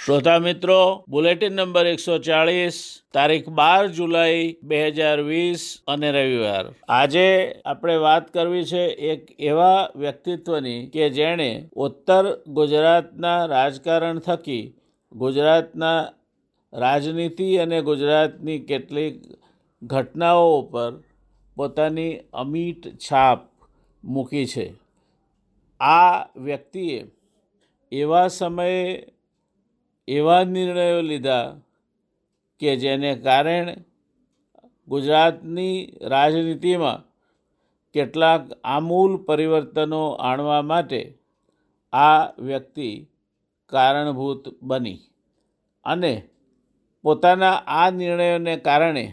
[0.00, 2.76] શ્રોતા મિત્રો, bulletin number એકસો ચાળીસ,
[3.14, 6.70] તારીખ બાર જુલાઈ બે હજાર વીસ અને રવિવાર.
[6.90, 7.24] આજે
[7.64, 11.50] આપણે વાત કરવી છે એક એવા વ્યક્તિત્વની કે જેણે
[11.86, 14.64] ઉત્તર ગુજરાતના રાજકારણ થકી
[15.12, 16.00] ગુજરાતના
[16.72, 19.22] રાજનીતિ અને ગુજરાતની કેટલીક
[19.82, 20.90] ઘટનાઓ ઉપર
[21.56, 23.48] પોતાની અમીટ છાપ
[24.04, 24.66] મૂકી છે.
[25.80, 27.00] આ વ્યક્તિએ
[27.92, 28.84] એવા સમયે
[30.08, 31.46] એવા નિર્ણયો લીધા
[32.60, 33.74] કે જેને કારણે
[34.88, 37.04] ગુજરાતની રાજનીતિમાં
[37.94, 41.00] કેટલાક આમૂલ પરિવર્તનો આણવા માટે
[41.92, 42.88] આ વ્યક્તિ
[43.72, 45.00] કારણભૂત બની
[45.84, 46.12] અને
[47.04, 49.04] પોતાના આ નિર્ણયોને કારણે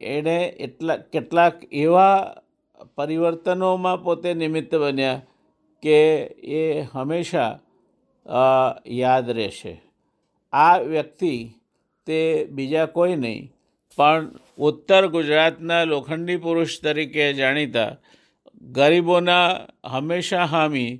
[0.00, 2.16] એણે એટલા કેટલાક એવા
[2.96, 5.24] પરિવર્તનોમાં પોતે નિમિત્ત બન્યા
[5.82, 5.98] કે
[6.54, 6.62] એ
[6.92, 7.52] હંમેશા
[8.86, 9.74] યાદ રહેશે.
[10.52, 11.34] આ વ્યક્તિ
[12.06, 13.52] તે બીજા કોઈ નહીં,
[13.98, 17.96] પણ ઉત્તર ગુજરાતના લોખંડી પુરુષ તરીકે જાણીતા
[18.72, 19.48] ગરીબોના
[19.84, 20.92] હંમેશા હામી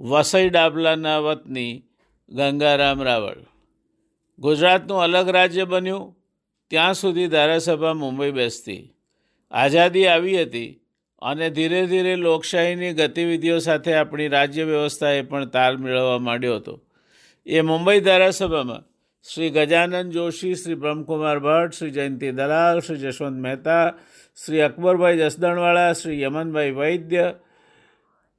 [0.00, 1.82] વસઈ ડાબલાના વતની
[2.28, 3.40] ગંગારામ રાવળ.
[4.38, 6.16] ગુજરાતનું અલગ રાજ્ય બન્યું,
[6.70, 8.82] ત્યાં સુધી ધારાસભા મુંબઈ બેસતી.
[9.52, 10.81] આઝાદી આવી હતી
[11.22, 16.80] અને ધીરે ધીરે લોકશાહીની ગતિવિધિઓ સાથે આપણી રાજ્ય વ્યવસ્થાએ પણ તાલ મેળવવા માંડ્યો હતો.
[17.46, 18.82] એ મુંબઈ ધારાસભામાં
[19.28, 23.94] શ્રી ગજાનંદ જોશી, શ્રી બ્રહ્મકુમાર ભટ્ટ, શ્રી જયંતિ દલાલ, શ્રી જશવંત મહેતા,
[24.44, 27.34] શ્રી અકબરભાઈ જસદણવાળા, શ્રી યમનભાઈ વૈદ્ય,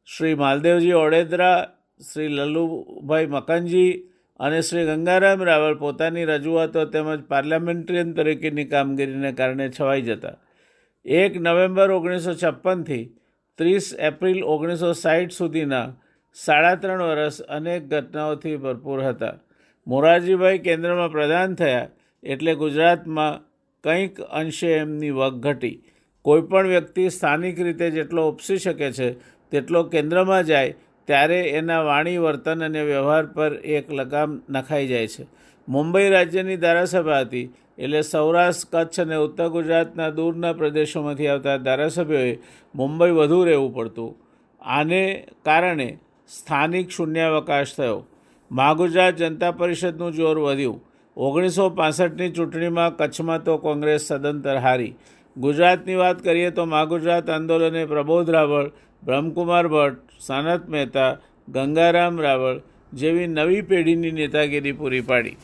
[0.06, 1.68] શ્રી માલદેવજી ઓડેદરા,
[2.12, 3.92] શ્રી લલ્લુભાઈ મકનજી
[4.40, 10.38] અને શ્રી ગંગારામ રાવળ પોતાની રજૂઆતો તેમજ પાર્લામેન્ટરિયન તરીકેની કામગીરીને કારણે છવાઈ જતા.
[11.06, 13.12] એક નવેમ્બર ઓગણીસો છપ્પનથી
[13.58, 15.94] ત્રીસ એપ્રિલ ઓગણીસો સાઠ સુધીના
[16.34, 19.40] સાડા ત્રણ વર્ષ અનેક ઘટનાઓથી ભરપૂર હતા.
[19.88, 21.90] મોરારજીભાઈ કેન્દ્રમાં પ્રધાન થયા
[22.24, 23.42] એટલે ગુજરાતમાં
[23.84, 25.84] કંઈક અંશે એમની વગ ઘટી.
[26.22, 29.12] કોઈપણ વ્યક્તિ સ્થાનિક રીતે જેટલો ઉપસી શકે છે,
[29.52, 30.76] તેટલો કેન્દ્રમાં જાય,
[31.08, 35.24] ત્યારે એના વાણી વર્તન અને વ્યવહાર પર એક લગામ નખાઈ જાય છે.
[35.68, 37.50] મુંબઈ રાજ્યની ધારાસભા હતી.
[37.78, 42.40] એટલે સૌરાષ્ટ્ર, કચ્છ અને ઉત્તર ગુજરાતના દૂરના પ્રદેશોમાંથી આવતા ધારાસભ્યોએ
[42.76, 44.18] મુંબઈ વધુ રહેવું પડતું.
[44.62, 48.08] આને કારણે સ્થાનિક શૂન્યાવકાશ થયો.
[48.52, 50.84] મહાગુજરાત જનતા પરિષદનું જોર વધ્યું.
[51.18, 54.96] ઓગણીસો પાસઠની ચૂંટણીમાં કચ્છમાં તો કોંગ્રેસ સદંતર હારી.
[55.38, 58.72] ગુજરાતની વાત કરીએ તો મહાગુજરાત આંદોલને પ્રબોધ રાવળ,
[59.04, 61.18] બ્રહ્મકુમાર ભટ્ટ, સાનત મહેતા,
[61.50, 62.62] ગંગારામ રાવળ
[62.94, 65.36] જેવી નવી પેઢીની નેતાગીરી પૂરી પાડી.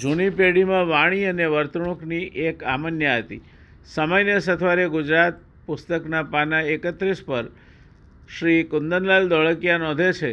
[0.00, 3.42] જૂની પેઢીમાં વાણી અને વર્તણૂકની એક આમન્ય હતી.
[3.86, 5.34] સમયને સથવારે ગુજરાત
[5.66, 7.44] પુસ્તકના પાના એકત્રીસ પર
[8.28, 10.30] શ્રી કુંદનલાલ ધોળકિયા નોંધે છે,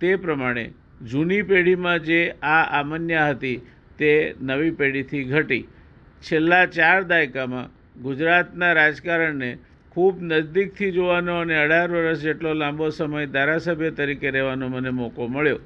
[0.00, 0.64] તે પ્રમાણે
[1.10, 3.58] જૂની પેઢીમાં જે આ આમન્ય હતી,
[3.98, 5.64] તે નવી પેઢીથી ઘટી.
[6.22, 7.70] છેલ્લા ચાર દાયકામાં
[8.02, 9.50] ગુજરાતના રાજકારણને
[9.90, 15.60] ખૂબ નજદીકથી જોવાનો અને અઢાર વર્ષ જેટલો લાંબો સમય ધારાસભ્ય તરીકે રહેવાનો મને મોકો મળ્યો.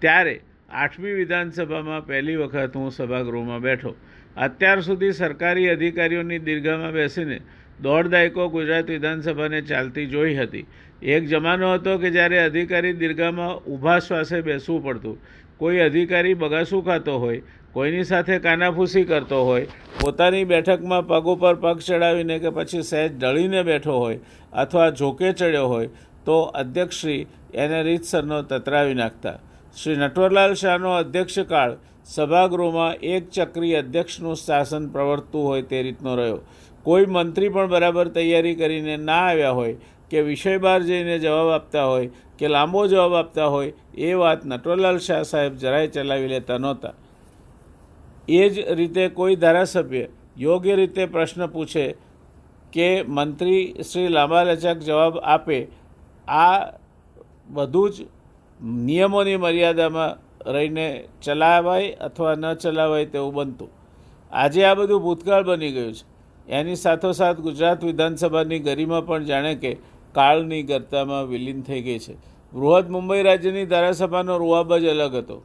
[0.00, 0.36] ત્યારે
[0.70, 3.94] આઠમી વિધાનસભામાં પહેલી વખત હું સભાગૃહમાં બેઠો.
[4.36, 7.38] અત્યાર સુધી સરકારી અધિકારીઓની દીર્ઘામાં બેસીને
[7.82, 10.66] દોઢ દાયકો ગુજરાત વિધાનસભાને ચાલતી જોઈ હતી.
[11.04, 15.18] એક જમાનો હતો કે જ્યારે અધિકારી દીર્ઘામાં ઊભા શ્વાસે બેસવું પડતું.
[15.58, 17.42] કોઈ અધિકારી બગાસું ખાતો હોય,
[17.72, 19.66] કોઈની સાથે કાનાફૂસી કરતો હોય,
[20.00, 24.18] પોતાની બેઠકમાં પગ ઉપર પગ ચડાવીને કે પછી સહેજ ઢળીને બેઠો હોય
[24.52, 25.92] અથવા ઝોકે ચડ્યો હોય,
[26.24, 29.38] તો અધ્યક્ષશ્રી એને રીતસરનો તતરાવી નાખતા.
[29.76, 31.76] શ્રી નટવરલાલ શાહનો અધ્યક્ષકાળ
[32.06, 36.40] સભાગૃહમાં એક ચક્રી અધ્યક્ષનું શાસન પ્રવર્તતું હોય તે રીતનો રહ્યો.
[36.86, 39.76] કોઈ મંત્રી પણ બરાબર તૈયારી કરીને ના આવ્યા હોય
[40.10, 44.98] કે વિષય બહાર જઈને જવાબ આપતા હોય કે લાંબો જવાબ આપતા હોય, એ વાત નટવરલાલ
[44.98, 46.94] શાહ સાહેબ જરાય ચલાવી લેતા નહોતા.
[48.28, 50.06] એ જ રીતે કોઈ ધારાસભ્ય
[50.38, 51.86] યોગ્ય રીતે પ્રશ્ન પૂછે
[52.72, 55.58] કે મંત્રી શ્રી લાંબા લચક જવાબ આપે,
[56.28, 56.58] આ
[57.50, 58.08] બધું જ
[58.60, 63.70] નિયમોની મર્યાદામાં રહીને ચલાવાય અથવા ન ચલાવાય તેવું બનતું.
[64.32, 66.04] આજે આ બધું ભૂતકાળ બની ગયું છે.
[66.48, 69.72] એની સાથોસાથ ગુજરાત વિધાનસભાની ગરિમા પણ જાણે કે
[70.14, 72.14] કાળની ગરતામાં વિલીન થઈ ગઈ છે.
[72.52, 75.42] બૃહદ મુંબઈ રાજ્યની ધારાસભાનો રૂઆબ જ અલગ હતો.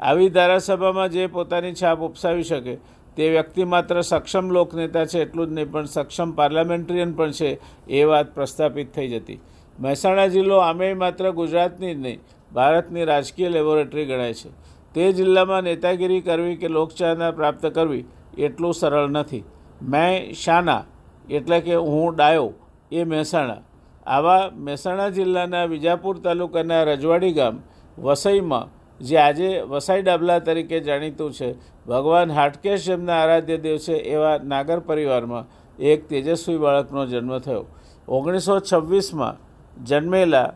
[0.00, 2.78] આવી ધારાસભામાં જે પોતાની છાપ ઉપસાવી શકે
[3.16, 7.58] તે વ્યક્તિ માત્ર સક્ષમ લોકનેતા છે એટલું જ નહીં, પણ સક્ષમ પાર્લામેન્ટરિયન પણ છે
[7.88, 9.38] એ વાત પ્રસ્થાપિત થઈ જતી.
[9.78, 12.20] મહેસાણા જિલ્લો આમેય માત્ર ગુજરાતની જ નહીં
[12.52, 14.50] ભારતની રાજકીય લેબોરેટરી ગણાય છે.
[14.94, 18.04] તે જિલ્લામાં નેતાગીરી કરવી કે લોકચાહના પ્રાપ્ત કરવી,
[18.38, 19.44] એટલું સરળ નથી.
[19.82, 20.84] મેં શાના,
[21.30, 22.52] એટલે કે હું ડાયો,
[22.92, 23.62] એ મહેસાણા.
[24.06, 27.60] આવા મહેસાણા જિલ્લાના વિજાપુર તાલુકાના રજવાડી ગામ,
[27.98, 28.68] વસઈમાં,
[29.00, 31.54] જે આજે વસાઈ ડાબલા તરીકે જાણીતું છે,
[31.86, 35.44] ભગવાન હાટકેશ જેમના આરાધ્ય દેવ છે એવા નાગર પરિવારમાં
[35.78, 37.66] એક તેજસ્વી બાળકનો જન્મ થયો.
[38.08, 39.36] ઓગણીસો છવ્વીસમાં
[39.84, 40.52] જન્મેલા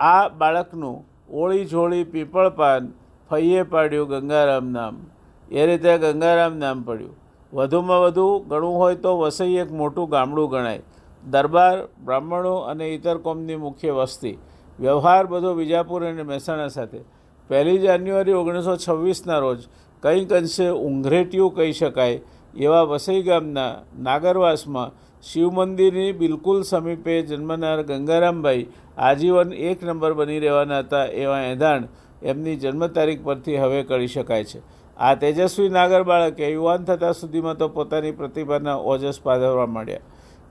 [0.00, 2.92] આ બાળકનું ઓળી ઝોળી પીપળ પાન
[3.30, 5.06] ફૈયે પાડ્યું ગંગારામ નામ.
[5.52, 7.16] એ રીતે ગંગારામ નામ પડ્યું.
[7.52, 10.82] વધુમાં વધુ ગણવું હોય તો વસઈ એક મોટું ગામડું ગણાય.
[11.30, 14.38] દરબાર, બ્રાહ્મણો અને ઇતર કોમની મુખ્ય વસ્તી.
[14.80, 17.00] વ્યવહાર બધો વિજાપુર અને મહેસાણા સાથે.
[17.48, 19.58] પહેલી જાન્યુઆરી ઓગણીસો છવ્વીસના રોજ
[20.02, 22.20] કંઈક અંશે ઊંઘરેટિયું કહી શકાય
[22.56, 24.90] એવા વસઈ ગામના નાગરવાસમાં
[25.22, 28.68] શિવ મંદિરની બિલકુલ સમીપે જન્મનાર ગંગારામભાઈ
[28.98, 31.88] આજીવન એક નંબર બની રહેવાના હતા એવા એંધાણ
[32.22, 34.60] એમની જન્મ તારીખ પરથી હવે કરી શકાય છે.
[34.96, 40.00] આ તેજસ્વી નાગર બાળકે યુવાન થતાં સુધીમાં તો પોતાની પ્રતિભાના ઓજસ પાધરવા માંડ્યા.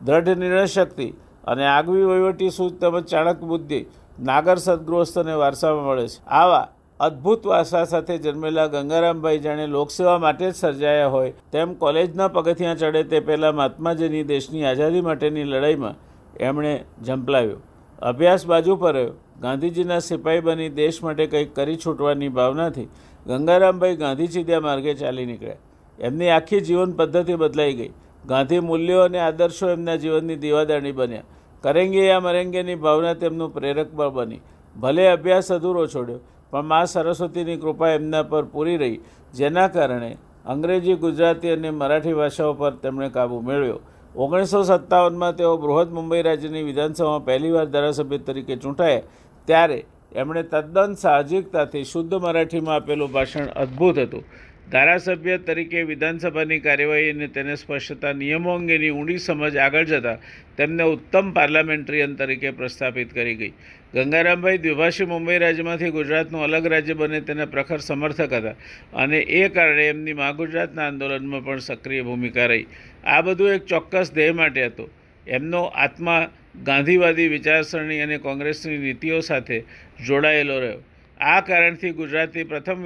[0.05, 1.07] દ્રઢ નિર્ણય શક્તિ
[1.43, 3.81] અને આગવી વહીવટી સૂઝ તેમજ ચાણક બુદ્ધિ
[4.21, 6.21] નાગર સદગૃહસ્થને વારસામાં મળે છે.
[6.27, 6.67] આવા
[6.99, 13.03] અદ્ભુત વાસા સાથે જન્મેલા ગંગારામભાઈ જાણે લોકસેવા માટે જ સર્જાયા હોય તેમ કોલેજના પગથિયાં ચડે
[13.03, 15.95] તે પહેલાં મહાત્માજીની દેશની આઝાદી માટેની લડાઈમાં
[16.39, 16.73] એમણે
[17.05, 17.59] ઝંપલાવ્યો.
[18.01, 18.97] અભ્યાસ બાજુ પર
[19.41, 22.87] ગાંધીજીના સિપાહી બની દેશ માટે કંઈક કરી છૂટવાની ભાવનાથી
[23.25, 25.61] ગંગારામભાઈ ગાંધીજી ત્યાં માર્ગે ચાલી નીકળ્યા.
[25.99, 27.91] એમની આખી જીવન પદ્ધતિ બદલાઈ ગઈ.
[28.25, 31.23] ગાંધી મૂલ્યો અને આદર્શો એમના જીવનની દીવાદાણી બન્યા.
[31.63, 34.41] કરેંગે યા મરેંગેની ભાવના તેમનું પ્રેરક બળ બની.
[34.75, 36.19] ભલે અભ્યાસ અધૂરો છોડ્યો
[36.53, 38.99] પણ મા સરસ્વતીની કૃપા એમના પર પૂરી રહી,
[39.33, 43.79] જેના કારણે અંગ્રેજી, ગુજરાતી અને મરાઠી ભાષાઓ પર તેમણે કાબૂ મેળવ્યો.
[44.15, 49.07] ઓગણીસો સત્તાવનમાં તેઓ બૃહદ મુંબઈ રાજ્યની વિધાનસભામાં પહેલીવાર ધારાસભ્ય તરીકે ચૂંટાયા.
[49.47, 49.79] ત્યારે
[50.15, 54.23] એમણે તદ્દન સાહજિકતાથી શુદ્ધ મરાઠીમાં આપેલું ભાષણ અદ્ભુત હતું.
[54.71, 60.19] ધારાસભ્ય તરીકે વિધાનસભાની કાર્યવાહી અને તેને સ્પષ્ટતા નિયમો અંગેની ઊંડી સમજ આગળ જતાં
[60.57, 63.53] તેમને ઉત્તમ પાર્લામેન્ટરિયન તરીકે પ્રસ્થાપિત કરી ગઈ.
[63.93, 68.55] ગંગારામભાઈ દ્વિભાષી મુંબઈ રાજ્યમાંથી ગુજરાતનું અલગ રાજ્ય બને તેના પ્રખર સમર્થક હતા
[68.93, 72.67] અને એ કારણે એમની મા ગુજરાતના આંદોલનમાં પણ સક્રિય ભૂમિકા રહી.
[73.05, 74.89] આ બધું એક ચોક્કસ ધ્યેય માટે હતું.
[75.27, 76.21] એમનો આત્મા
[76.65, 79.63] ગાંધીવાદી વિચારસરણી અને કોંગ્રેસની નીતિઓ સાથે
[80.05, 80.81] જોડાયેલો રહ્યો.
[81.19, 82.85] આ કારણથી ગુજરાતની પ્રથમ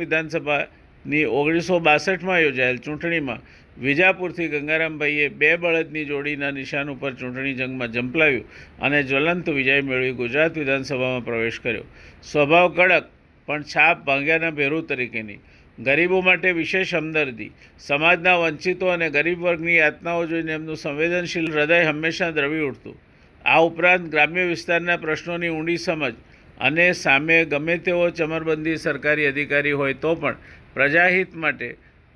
[1.05, 3.41] વિધાનસભાની ઓગણીસો બાસઠમાં યોજાયેલ ચૂંટણીમાં
[3.77, 8.45] વિજાપુરથી ગંગારામભાઈએ બે બળદની જોડીના નિશાન ઉપર ચૂંટણી જંગમાં ઝંપલાવ્યું
[8.81, 11.85] અને જ્વલંત વિજય મેળવી ગુજરાત વિધાનસભામાં પ્રવેશ કર્યો.
[12.23, 13.05] સ્વભાવ કડક,
[13.47, 15.39] પણ છાપ ભાંગ્યાના ભેરુ તરીકેની.
[15.77, 22.31] ગરીબો માટે વિશેષ હમદર્દી સમાજના વંચિતો અને ગરીબ વર્ગની યાતનાઓ જોઈને એમનું સંવેદનશીલ હૃદય હંમેશા
[22.31, 22.95] દ્રવી ઉઠતું.
[23.45, 26.15] આ ઉપરાંત ગ્રામ્ય વિસ્તારના પ્રશ્નોની ઊંડી સમજ
[26.59, 30.37] અને સામે ગમે તેવો ચમરબંધી સરકારી અધિકારી હોય તો પણ
[30.75, 31.69] પ્રજાહિત માટે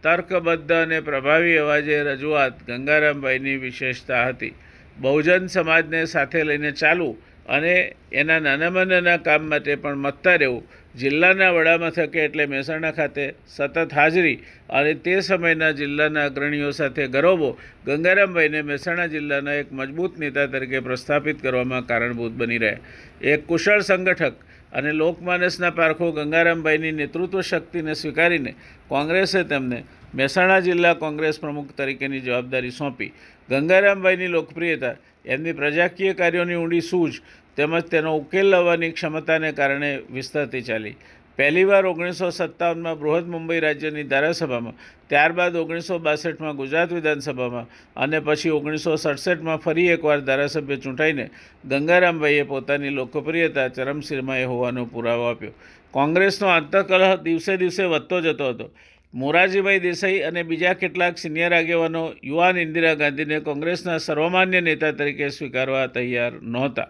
[0.04, 4.54] તર્કબદ્ધ અને પ્રભાવી અવાજે રજૂઆત ગંગારામભાઈની વિશેષતા હતી.
[4.98, 7.18] બહુજન સમાજને સાથે લઈને ચાલવું
[7.48, 7.74] અને
[8.14, 10.64] એના નાનામાં નાના કામ માટે પણ મથતા રહેવું,
[10.96, 14.38] જિલ્લાના વડામથકે એટલે મહેસાણા ખાતે સતત હાજરી
[14.70, 17.50] અને તે સમયના જિલ્લાના અગ્રણીઓ સાથે ગરોબો,
[17.86, 22.84] ગંગારામભાઈને મહેસાણા જિલ્લાના એક મજબૂત નેતા તરીકે પ્રસ્થાપિત કરવામાં કારણભૂત બની રહ્યા.
[23.24, 24.36] એક કુશળ સંગઠક
[24.72, 28.56] અને લોકમાનસના પારખો ગંગારામભાઈની નેતૃત્વ શક્તિને સ્વીકારીને
[28.90, 29.84] કોંગ્રેસે તેમને
[30.14, 33.14] મહેસાણા જિલ્લા કોંગ્રેસ પ્રમુખ તરીકેની જવાબદારી સોંપી.
[33.50, 37.22] ગંગારામભાઈની લોકપ્રિયતા, એમની પ્રજાકીય કાર્યોની ઊંડી સૂઝ
[37.56, 40.96] તેમજ તેનો ઉકેલ લાવવાની ક્ષમતાને કારણે વિસ્તરતી ચાલી.
[41.38, 44.78] પહેલીવાર ઓગણીસો સત્તાવનમાં બૃહદ મુંબઈ રાજ્યની ધારાસભામાં,
[45.10, 51.26] ત્યારબાદ ઓગણીસો બાસઠમાં ગુજરાત વિધાનસભામાં અને પછી ઓગણીસો સડસઠમાં ફરી એકવાર ધારાસભ્ય ચૂંટાઈને
[51.66, 55.54] ગંગારામભાઈએ પોતાની લોકપ્રિયતા ચરમસીમાએ હોવાનો પુરાવો આપ્યો.
[55.94, 58.72] કોંગ્રેસનો આંતરકલહ દિવસે દિવસે વધતો જતો હતો.
[59.14, 65.88] મોરારજીભાઈ દેસાઈ અને બીજા કેટલાક સિનિયર આગેવાનો યુવાન ઇન્દિરા ગાંધીને કોંગ્રેસના સર્વમાન્ય નેતા તરીકે સ્વીકારવા
[65.88, 66.90] તૈયાર નહોતા.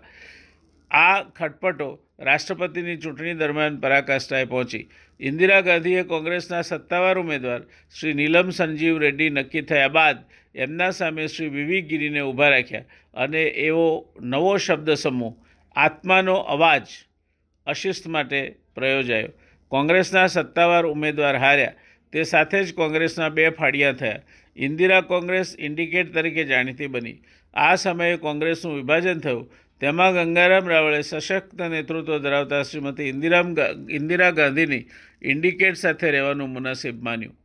[0.91, 4.89] આ ખટપટો રાષ્ટ્રપતિની ચૂંટણી દરમિયાન પરાકાષ્ઠાએ પહોંચી.
[5.19, 7.62] ઇન્દિરા ગાંધીએ કોંગ્રેસના સત્તાવાર ઉમેદવાર
[8.00, 10.17] શ્રી નીલમ સંજીવ રેડ્ડી નક્કી થયા બાદ
[10.55, 12.83] એમના સામે શ્રી વિવી ગિરીને ઊભા રાખ્યા
[13.13, 15.33] અને એવો નવો શબ્દ સમૂહ,
[15.75, 16.88] આત્માનો અવાજ
[17.65, 19.29] અશિસ્ત માટે પ્રયોજાયો.
[19.67, 21.74] કોંગ્રેસના સત્તાવાર ઉમેદવાર હાર્યા.
[22.13, 24.21] તે સાથે જ કોંગ્રેસના બે ફાળિયા થયા.
[24.55, 27.17] ઇન્દિરા કોંગ્રેસ ઇન્ડિકેટ તરીકે જાણીતી બની.
[27.53, 29.51] આ સમયે કોંગ્રેસનું વિભાજન થયું.
[29.81, 33.55] તેમાં ગંગારામ રાવળે સશક્ત નેતૃત્વ ધરાવતા શ્રીમતી ઇન્દિરામ
[33.89, 34.86] ઇન્દિરા ગાંધીની
[35.22, 37.36] ઇન્ડિકેટ સાથે રહેવાનું મુનાસિબ માન્યું.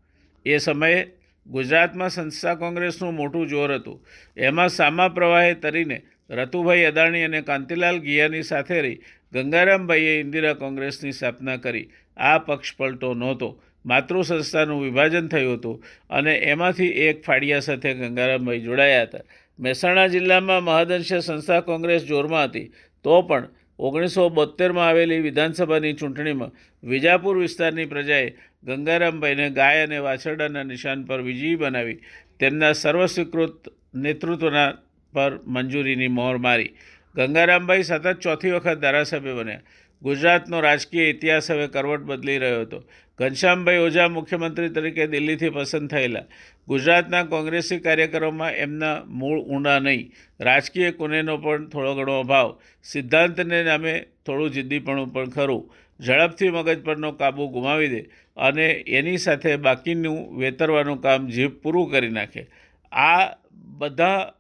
[0.47, 1.01] એ સમયે
[1.47, 3.99] ગુજરાતમાં સંસ્થા કોંગ્રેસનું મોટું જોર હતું.
[4.37, 5.99] એમાં સામા પ્રવાહે તરીને
[6.31, 8.99] રતુભાઈ અદાણી અને કાંતિલાલ ગિયાની સાથે રહી
[9.33, 11.87] ગંગારામભાઈએ ઇન્દિરા કોંગ્રેસની સ્થાપના કરી.
[12.17, 13.51] આ પક્ષ પલટો નહોતો.
[13.87, 19.25] માતૃ સંસ્થાનું વિભાજન થયું હતું અને એમાંથી એક ફાળિયા સાથે ગંગારામભાઈ જોડાયા હતા.
[19.63, 22.71] મહેસાણા જિલ્લામાં મહદંશ સંસ્થા કોંગ્રેસ જોરમાં હતી.
[23.05, 23.45] તો પણ
[23.79, 28.29] ઓગણીસો બોતેરમાં આવેલી વિધાનસભાની ચૂંટણીમાં વિજાપુર વિસ્તારની પ્રજાએ
[28.65, 31.99] ગંગારામભાઈને ગાય અને વાછરડાના નિશાન પર વિજયી બનાવી
[32.39, 34.71] તેમના સર્વસ્વીકૃત નેતૃત્વના
[35.15, 36.73] પર મંજૂરીની મોહર મારી.
[37.15, 39.65] ગંગારામભાઈ સતત ચોથી વખત ધારાસભ્ય બન્યા.
[40.03, 42.79] ગુજરાતનો રાજકીય ઇતિહાસ હવે કરવટ બદલી રહ્યો હતો.
[43.19, 46.25] ઘનશ્યામભાઈ ઓઝા મુખ્યમંત્રી તરીકે દિલ્હીથી પસંદ થયેલા.
[46.69, 50.13] ગુજરાતના કોંગ્રેસી કાર્યકરોમાં એમના મૂળ ઊંડા નહીં.
[50.41, 52.59] રાજકીય કુનેનો પણ થોડો ઘણો અભાવ.
[52.83, 55.75] સિદ્ધાંતને નામે થોડું જિદ્દીપણું પણ ખરું.
[56.01, 58.01] ઝડપથી મગજ પરનો કાબુ ગુમાવી દે
[58.37, 62.47] અને એની સાથે બાકીનું વેતરવાનું કામ જીભ પૂરું કરી નાખે.
[62.93, 64.33] આ બધા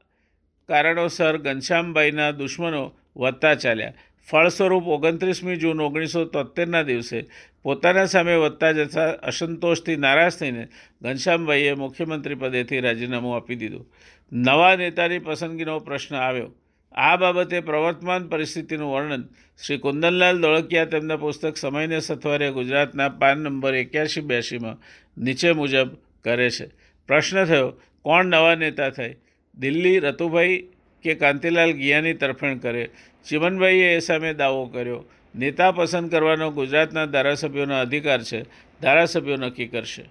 [0.69, 3.93] કારણોસર ઘનશ્યામભાઈના દુશ્મનો વધતા ચાલ્યા.
[4.29, 7.27] ફળસ્વરૂપ ઓગણત્રીસમી જૂન ઓગણીસો તોતેરના દિવસે
[7.63, 10.69] પોતાના સામે વધતા જતા અસંતોષથી નારાજ થઈને
[11.03, 13.87] ઘનશ્યામભાઈએ મુખ્યમંત્રી પદેથી રાજીનામું આપી દીધું.
[14.33, 16.55] નવા નેતાની પસંદગીનો પ્રશ્ન આવ્યો.
[16.93, 19.25] આ બાબતે પ્રવર્તમાન પરિસ્થિતિનું વર્ણન
[19.67, 24.83] શ્રી કુંદનલાલ દોળકિયા તેમના પુસ્તક સમયને સથવારે ગુજરાતના પાન નંબર એક્યાસી બ્યાસીમાં
[25.19, 25.89] નીચે મુજબ
[26.25, 26.67] કરે છે.
[27.07, 29.17] પ્રશ્ન થયો, કોણ નવા નેતા થાય?
[29.59, 30.69] દિલ્હી રતુભાઈ
[31.03, 32.91] કે કાંતિલાલ ગિયાની તરફેણ કરે?
[33.29, 35.05] ચિમનભાઈએ એ સામે દાવો કર્યો.
[35.35, 38.43] નેતા પસંદ કરવાનો ગુજરાતના ધારાસભ્યોનો અધિકાર છે.
[38.81, 40.05] ધારાસભ્યો નક્કી કરશે.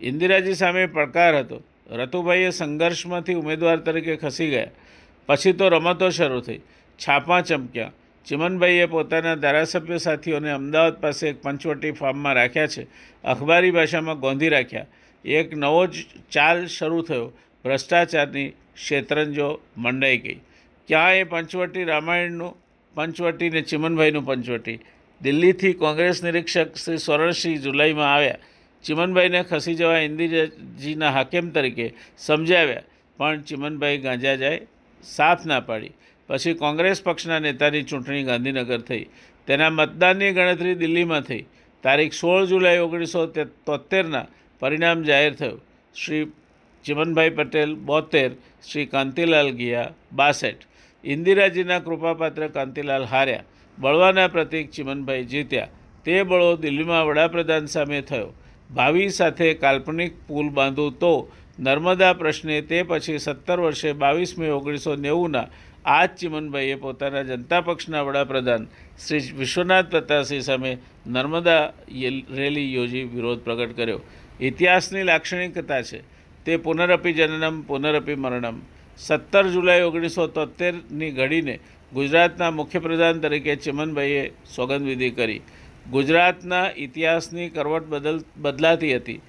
[0.00, 1.62] ઇન્દિરાજી સામે પડકાર હતો.
[1.90, 4.66] રતુભાઈએ સંઘર્ષમાંથી ઉમેદવાર તરીકે ખસી ગયા.
[5.26, 6.58] પછી તો રમતો શરૂ થઈ.
[6.98, 7.92] છાપા ચમક્યા.
[8.26, 12.86] ચિમનભાઈએ પોતાના ધારાસભ્ય સાથીઓને અમદાવાદ પાસે એક પંચવટી ફાર્મમાં રાખ્યા છે.
[13.24, 14.86] અખબારી ભાષામાં ગોંધી રાખ્યા.
[15.24, 15.90] એક નવો જ
[16.30, 17.32] ચાલ શરૂ થયો.
[17.64, 20.40] ભ્રષ્ટાચારની શેતરંજો મંડાઈ ગઈ.
[20.90, 22.56] ક્યાં એ પંચવટી રામાયણનું,
[22.94, 24.78] પંચવટી ને ચિમનભાઈનું પંચવટી.
[25.20, 28.40] દિલ્હીથી કોંગ્રેસ નિરીક્ષક શ્રી સ્વરણસિંહ જુલાઈમાં આવ્યા.
[28.84, 31.86] ચિમનભાઈને ખસી જવા ઇન્દિરાજીના હાકેમ તરીકે
[32.18, 32.86] સમજાવ્યા,
[33.18, 34.60] પણ ચિમનભાઈ ગાંજા જાય
[35.02, 35.94] સાફ ના પાડી.
[36.28, 39.04] પછી કોંગ્રેસ પક્ષના નેતાની ચૂંટણી ગાંધીનગર થઈ.
[39.48, 41.44] તેના મતદાનની ગણતરી દિલ્હીમાં થઈ.
[41.84, 43.26] તારીખ સોળ જુલાઈ ઓગણીસો
[43.66, 44.26] તોતેરના
[44.62, 45.60] પરિણામ જાહેર થયું.
[45.94, 46.24] શ્રી
[46.84, 48.30] ચિમનભાઈ પટેલ બોતેર
[48.68, 50.62] શ્રી કાંતિલાલ ગિયા બાસઠ.
[51.04, 53.46] ઇન્દિરાજીના કૃપાપાત્ર કાંતિલાલ હાર્યા,
[53.78, 55.72] બળવાના પ્રતીક ચિમનભાઈ જીત્યા,
[56.04, 58.30] તે બળો દિલ્હીમાં વડાપ્રધાન સામે થયો.
[58.70, 61.14] ભાવિ સાથે કાલ્પનિક પુલ બાંધું તો
[61.58, 65.48] નર્મદા પ્રશ્ને તે પછી સત્તર વર્ષે બાવીસ મે ઓગણીસો નેવુંના
[65.84, 68.68] આ જ ચિમનભાઈએ પોતાના જનતા પક્ષના વડાપ્રધાન
[69.04, 70.72] શ્રી વિશ્વનાથ પ્રતાપસિંહ સામે
[71.06, 71.72] નર્મદા
[72.38, 74.00] રેલી યોજી વિરોધ પ્રગટ કર્યો.
[74.40, 76.00] ઇતિહાસની લાક્ષણિકતા છે,
[76.46, 78.60] તે પુનરપી જનનમ પુનરપી મરણમ
[78.96, 81.58] સત્તર જુલાઈ ઓગણીસો તોતેરની ઘડીને
[81.92, 85.42] ગુજરાતના મુખ્યપ્રધાન તરીકે ચિમનભાઈએ સોગંદવિધિ કરી.
[85.90, 89.20] ગુજરાતના ઇતિહાસની કરવટ બદલ બદલાતી હતી.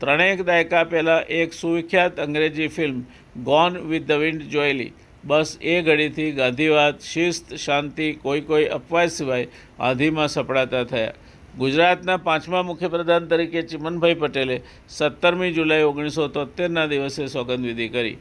[0.00, 3.04] ત્રણેક દાયકા પહેલાં એક સુવિખ્યાત અંગ્રેજી film
[3.44, 4.92] Gone with the Wind જોયેલી.
[5.24, 9.46] બસ એ ઘડીથી ગાંધીવાદ, શિસ્ત, શાંતિ, કોઈ કોઈ અપવાદ સિવાય
[9.78, 11.12] આંધીમાં સપડાતા થયા.
[11.58, 18.16] ગુજરાતના પાંચમા મુખ્યપ્રધાન તરીકે ચિમનભાઈ પટેલે સત્તરમી જુલાઈ ઓગણીસો તોતેરના દિવસે સોગંદવિધિ કરી.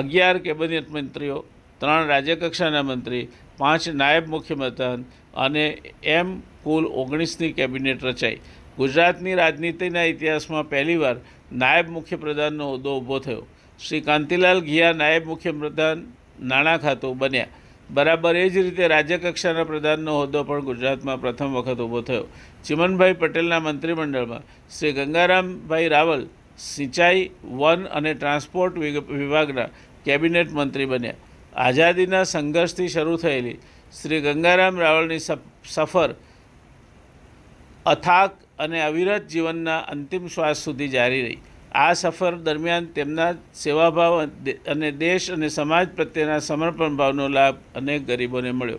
[0.00, 1.38] અગિયાર કેબિનેટ મંત્રીઓ,
[1.80, 3.24] ત્રણ રાજ્યકક્ષાના મંત્રી,
[3.58, 5.00] પાંચ નાયબ મુખ્યપ્રધાન
[5.36, 5.64] અને
[6.18, 6.28] એમ
[6.64, 8.38] કુલ ઓગણીસની કેબિનેટ રચાઈ.
[8.76, 11.16] ગુજરાતની રાજનીતિના ઇતિહાસમાં પહેલીવાર
[11.52, 13.42] નાયબ મુખ્યપ્રધાનનો હોદ્દો ઊભો થયો.
[13.80, 15.98] શ્રી કાંતિલાલ ઘિયા નાયબ મુખ્યપ્રધાન
[16.40, 17.52] નાણાં ખાતું બન્યા.
[17.90, 22.24] બરાબર એ જ રીતે રાજ્યકક્ષાના પ્રધાનનો હોદ્દો પણ ગુજરાતમાં પ્રથમ વખત ઊભો થયો.
[22.64, 26.22] ચિમનભાઈ પટેલના મંત્રીમંડળમાં શ્રી ગંગારામભાઈ રાવલ
[26.58, 29.68] સિંચાઈ, વન અને ટ્રાન્સપોર્ટ વિભાગના
[30.04, 31.14] કેબિનેટ મંત્રી બન્યા.
[31.56, 33.58] આઝાદીના સંઘર્ષથી શરૂ થયેલી
[34.02, 35.22] શ્રી ગંગારામ રાવલની
[35.66, 36.14] સફર
[37.86, 41.40] અથાક અને અવિરત જીવનના અંતિમ શ્વાસ સુધી જારી રહી.
[41.74, 44.14] આ સફર દરમિયાન તેમના સેવાભાવ
[44.66, 48.78] અને દેશ અને સમાજ પ્રત્યેના સમર્પણ ભાવનો લાભ અનેક ગરીબોને મળ્યો.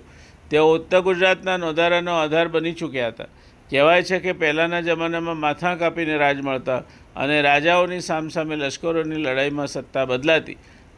[0.49, 3.31] તેઓ ઉત્તર ગુજરાતના નોંધારાનો આધાર બની ચૂક્યા હતા.
[3.69, 6.83] કહેવાય છે કે પહેલાંના જમાનામાં માથા કાપીને રાજ મળતા
[7.15, 10.57] અને રાજાઓની સામસામે લશ્કરોની લડાઈમાં સત્તા બદલાતી.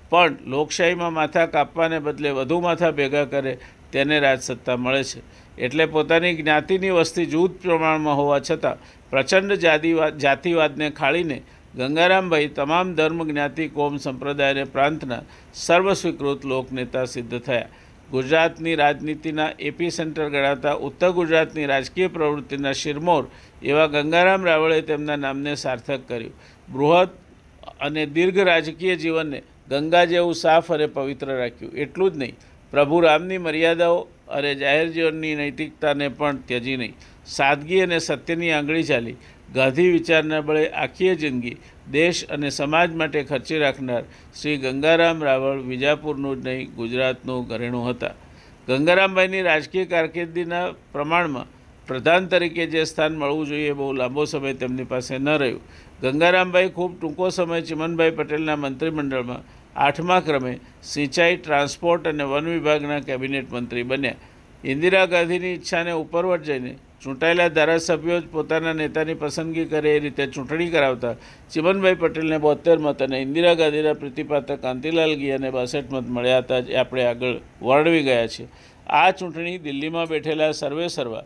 [0.09, 3.57] પણ લોકશાહીમાં માથા કાપવાને બદલે વધુ માથા ભેગા કરે
[3.91, 5.21] તેને રાજસત્તા મળે છે.
[5.57, 8.77] એટલે પોતાની જ્ઞાતિની વસ્તી જૂથ પ્રમાણમાં હોવા છતાં
[9.09, 11.41] પ્રચંડ જાતિવાદ જાતિવાદને ખાળીને
[11.75, 15.21] ગંગારામભાઈ તમામ ધર્મ, જ્ઞાતિ, કોમ સંપ્રદાય અને પ્રાંતના
[15.53, 17.67] સર્વસ્વીકૃત લોકનેતા સિદ્ધ થયા.
[18.11, 23.23] ગુજરાતની રાજનીતિના એપી સેન્ટર ગણાતા ઉત્તર ગુજરાતની રાજકીય પ્રવૃત્તિના શિરમોર
[23.61, 26.33] એવા ગંગારામ રાવળે તેમના નામને સાર્થક કર્યું.
[26.67, 27.09] બૃહદ
[27.79, 31.73] અને દીર્ઘ રાજકીય જીવનને ગંગા જેવું સાફ અને પવિત્ર રાખ્યું.
[31.75, 32.35] એટલું જ નહીં,
[32.73, 33.97] પ્રભુ રામની મર્યાદાઓ
[34.29, 36.95] અને જાહેર જીવનની નૈતિકતાને પણ ત્યજી નહીં.
[37.25, 39.17] સાદગી અને સત્યની આંગળી ચાલી.
[39.53, 41.57] ગાંધી વિચારના બળે આખી જિંદગી
[41.91, 44.03] દેશ અને સમાજ માટે ખર્ચી રાખનાર
[44.39, 48.15] શ્રી ગંગારામ રાવળ વિજાપુરનું જ નહીં, ગુજરાતનું ઘરેણું હતા.
[48.67, 51.47] ગંગારામભાઈની રાજકીય કારકિર્દીના પ્રમાણમાં
[51.87, 55.61] પ્રધાન તરીકે જે સ્થાન મળવું જોઈએ બહુ લાંબો સમય તેમની પાસે ન રહ્યું.
[56.01, 60.53] ગંગારામભાઈ ખૂબ ટૂંકો સમય ચિમનભાઈ પટેલના મંત્રીમંડળમાં આઠમા ક્રમે
[60.83, 64.19] સિંચાઈ, ટ્રાન્સપોર્ટ અને વન વિભાગના કેબિનેટ મંત્રી બન્યા.
[64.63, 70.71] ઇન્દિરા ગાંધીની ઈચ્છાને ઉપરવટ જઈને ચૂંટાયેલા ધારાસભ્યો જ પોતાના નેતાની પસંદગી કરે એ રીતે ચૂંટણી
[70.75, 71.15] કરાવતા
[71.51, 76.61] ચિમનભાઈ પટેલને બોતેર મત અને ઇન્દિરા ગાંધીના પ્રતિપાત્ર કાંતિલાલ અને બાસઠ મત મળ્યા હતા.
[76.61, 78.47] જે આપણે આગળ વર્ણવી ગયા છીએ.
[78.87, 81.23] આ ચૂંટણી દિલ્હીમાં બેઠેલા સર્વે સર્વા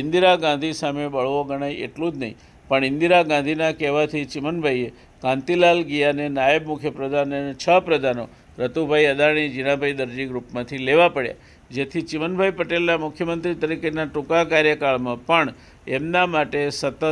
[0.00, 2.36] ઇન્દિરા ગાંધી સામે બળવો ગણાય એટલું જ નહીં.
[2.70, 4.90] પણ ઇન્દિરા ગાંધીના કહેવાથી ચિમનભાઈએ
[5.22, 8.24] કાંતિલાલ ગિયાને નાયબ મુખ્યપ્રધાન અને છ પ્રધાનો
[8.58, 11.40] રતુભાઈ અદાણી જીણાભાઈ દરજી ગ્રુપમાંથી લેવા પડ્યા.
[11.70, 15.54] જેથી ચિમનભાઈ પટેલના મુખ્યમંત્રી તરીકેના ટૂંકા કાર્યકાળમાં પણ
[15.88, 17.02] એમના માટે સતત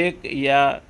[0.00, 0.80] એક યા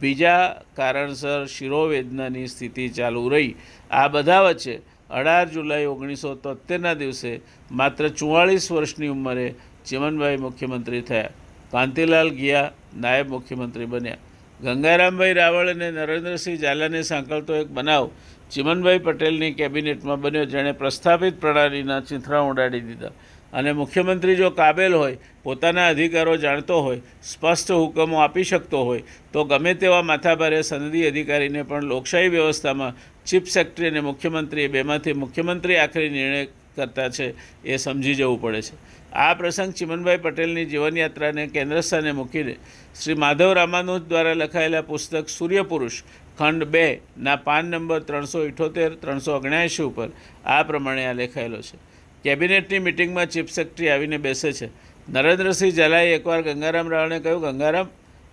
[0.00, 0.42] બીજા
[0.76, 3.56] કારણસર શિરોવેદનાની સ્થિતિ ચાલુ રહી.
[3.90, 4.74] આ બધા વચ્ચે
[5.10, 7.32] અઢાર જુલાઈ ઓગણીસો તોતેરના દિવસે
[7.70, 9.46] માત્ર ચુમ્માળીસ વર્ષની ઉંમરે
[9.84, 11.30] ચિમનભાઈ મુખ્યમંત્રી થયા.
[11.70, 14.16] કાંતિલાલ ગિયા નાયબ મુખ્યમંત્રી બન્યા.
[14.62, 18.10] ગંગારામભાઈ રાવળ અને નરેન્દ્રસિંહ ઝાલાને સાંકળતો એક બનાવ
[18.50, 23.10] ચિમનભાઈ પટેલની કેબિનેટમાં બન્યો જેણે પ્રસ્થાપિત પ્રણાલીના ચિંથરા ઉડાડી દીધા.
[23.52, 29.44] અને મુખ્યમંત્રી જો કાબેલ હોય, પોતાના અધિકારો જાણતો હોય, સ્પષ્ટ હુકમો આપી શકતો હોય, તો
[29.44, 32.92] ગમે તેવા માથાભારે સનદી અધિકારીને પણ લોકશાહી વ્યવસ્થામાં
[33.26, 36.44] ચીફ સેક્રેટરી અને મુખ્યમંત્રી બેમાંથી મુખ્યમંત્રી આખરી નિર્ણય
[36.76, 37.34] કરતા છે
[37.64, 38.91] એ સમજી જવું પડે છે.
[39.14, 42.56] આ પ્રસંગ ચિમનભાઈ પટેલની જીવનયાત્રાને કેન્દ્ર સ્થાને મૂકીને
[43.02, 46.02] શ્રી માધવ રામાનુજ દ્વારા લખાયેલા પુસ્તક સૂર્યપુરુષ
[46.38, 50.08] ખંડ બે ના પાન નંબર ત્રણસો ઇઠોતેર, ત્રણસો ઓગણ્યાએંશી ઉપર
[50.46, 51.76] આ પ્રમાણે આ લેખાયેલો છે.
[52.24, 54.68] કેબિનેટની મિટિંગમાં ચીફ સેક્રેટરી આવીને બેસે છે.
[55.10, 57.86] નરેન્દ્રસિંહ ઝાલાએ એકવાર ગંગારામ રાવણે કહ્યું, ગંગારામ,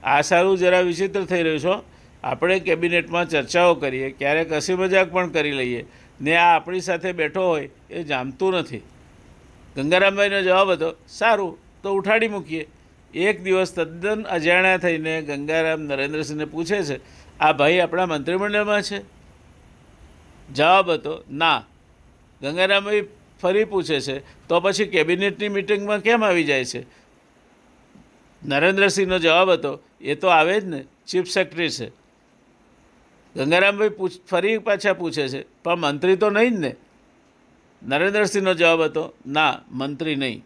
[0.03, 1.83] આ સારું જરા વિચિત્ર થઈ રહ્યું છો.
[2.23, 5.85] આપણે કેબિનેટમાં ચર્ચાઓ કરીએ, ક્યારેક હસી મજાક પણ કરી લઈએ.
[6.21, 8.81] ને આ આપણી સાથે બેઠો હોય એ જામતું નથી.
[9.79, 12.67] ગંગારામભાઈનો જવાબ હતો, સારું, તો ઉઠાડી મૂકીએ.
[13.13, 17.01] એક દિવસ તદ્દન અજાણ્યા થઈને ગંગારામ નરેન્દ્રસિંહને પૂછે છે,
[17.39, 18.99] આ ભાઈ આપણા મંત્રીમંડળમાં છે?
[20.53, 21.63] જવાબ હતો, ના.
[22.41, 23.07] ગંગારામભાઈ
[23.41, 26.85] ફરી પૂછે છે, તો પછી કેબિનેટની મિટિંગમાં કેમ આવી જાય છે?
[28.45, 31.89] નરેન્દ્રસિંહનો જવાબ હતો, એ તો આવે જ ને, ચીફ સેક્રેટરી છે.
[33.35, 36.75] ગંગારામભાઈ પૂછ, ફરી પાછા પૂછે છે, પણ મંત્રી તો નહીં જ ને?
[37.83, 40.45] નરેન્દ્રસિંહનો જવાબ હતો, ના, મંત્રી નહીં.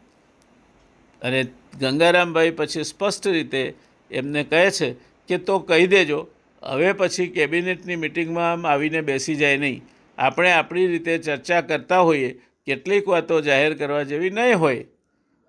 [1.21, 1.45] અને
[1.79, 3.73] ગંગારામભાઈ પછી સ્પષ્ટ રીતે
[4.11, 4.93] એમને કહે છે
[5.27, 6.27] કે, તો કહી દેજો,
[6.63, 9.83] હવે પછી કેબિનેટની મિટિંગમાં આવીને બેસી જાય નહીં.
[10.17, 14.85] આપણે આપણી રીતે ચર્ચા કરતા હોઈએ, કેટલીક વાતો જાહેર કરવા જેવી નહીં હોય.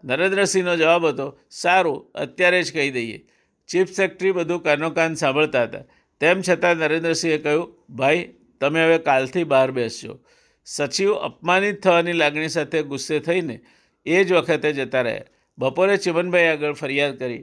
[0.04, 3.26] નરેન્દ્રસિંહનો જવાબ હતો, સારું, અત્યારે જ કહી દઈએ.
[3.68, 5.78] ચીફ સેક્રેટરી બધું કાનો કાન સાંભળતા હતા.
[6.20, 10.18] તેમ છતાં નરેન્દ્રસિંહે કહ્યું, ભાઈ, તમે હવે કાલથી બહાર બેસજો.
[10.64, 13.60] સચિવ અપમાનિત થવાની લાગણી સાથે ગુસ્સે થઈને
[14.06, 15.22] એ જ વખતે જતા રહ્યા.
[15.58, 17.42] બપોરે ચિમનભાઈ આગળ ફરિયાદ કરી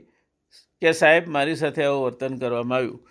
[0.82, 3.08] કે, સાહેબ, મારી સાથે આવું વર્તન કરવામાં આવ્યું.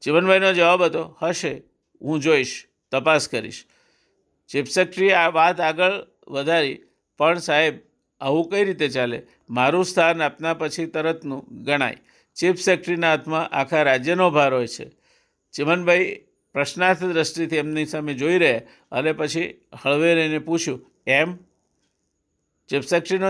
[0.00, 1.62] ચિમનભાઈનો જવાબ હતો, હશે,
[2.02, 3.64] હું જોઈશ, તપાસ કરીશ.
[4.48, 5.92] ચીફ સેક્રેટરી આ વાત આગળ
[6.28, 6.82] વધારી,
[7.18, 7.74] પણ સાહેબ,
[8.20, 9.22] આવું કઈ રીતે ચાલે?
[9.50, 11.96] મારું સ્થાન આપના પછી તરતનું ગણાય.
[12.34, 14.90] ચીફ સેક્રેટરીના હાથમાં આખા રાજ્યનો ભાર હોય છે.
[15.52, 16.22] ચિમનભાઈ
[16.56, 18.58] પ્રશ્નાર્થ દ્રષ્ટિથી એમની સામે જોઈ રહે,
[18.92, 21.36] અને પછી હળવેરીને પૂછ્યું, એમ?
[22.68, 22.82] ચીફ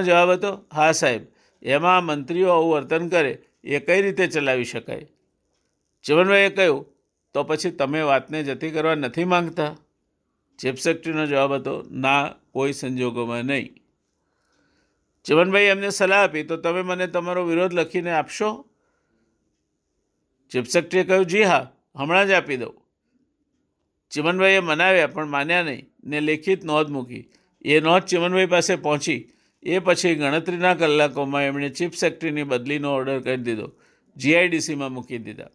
[0.04, 1.22] જવાબ હતો, હા, સાહેબ,
[1.62, 5.06] એમાં મંત્રીઓ આવું વર્તન કરે, એ કઈ રીતે ચલાવી શકાય?
[6.02, 6.86] ચિમનભાઈએ કહ્યું,
[7.34, 9.76] તો પછી તમે વાતને જતી કરવા નથી માંગતા?
[10.58, 10.74] ચીફ
[11.28, 13.74] જવાબ હતો, ના, કોઈ સંજોગોમાં નહીં.
[15.24, 18.66] ચિમનભાઈ એમને સલાહ આપી, તો તમે મને તમારો વિરોધ લખીને આપશો?
[20.50, 22.85] ચીફ કહ્યું, જી હા, હમણાં જ આપી દઉં.
[24.12, 27.24] ચિમનભાઈએ મનાવ્યા, પણ માન્યા નહીં ને લેખિત નોંધ મૂકી.
[27.64, 29.20] એ નોંધ ચિમનભાઈ પાસે પહોંચી.
[29.62, 33.68] એ પછી ગણતરીના કલાકોમાં એમણે ચીફ સેક્રેટરીની બદલીનો ઓર્ડર કરી દીધો.
[34.16, 35.52] જીઆઈડીસીમાં મૂકી દીધા.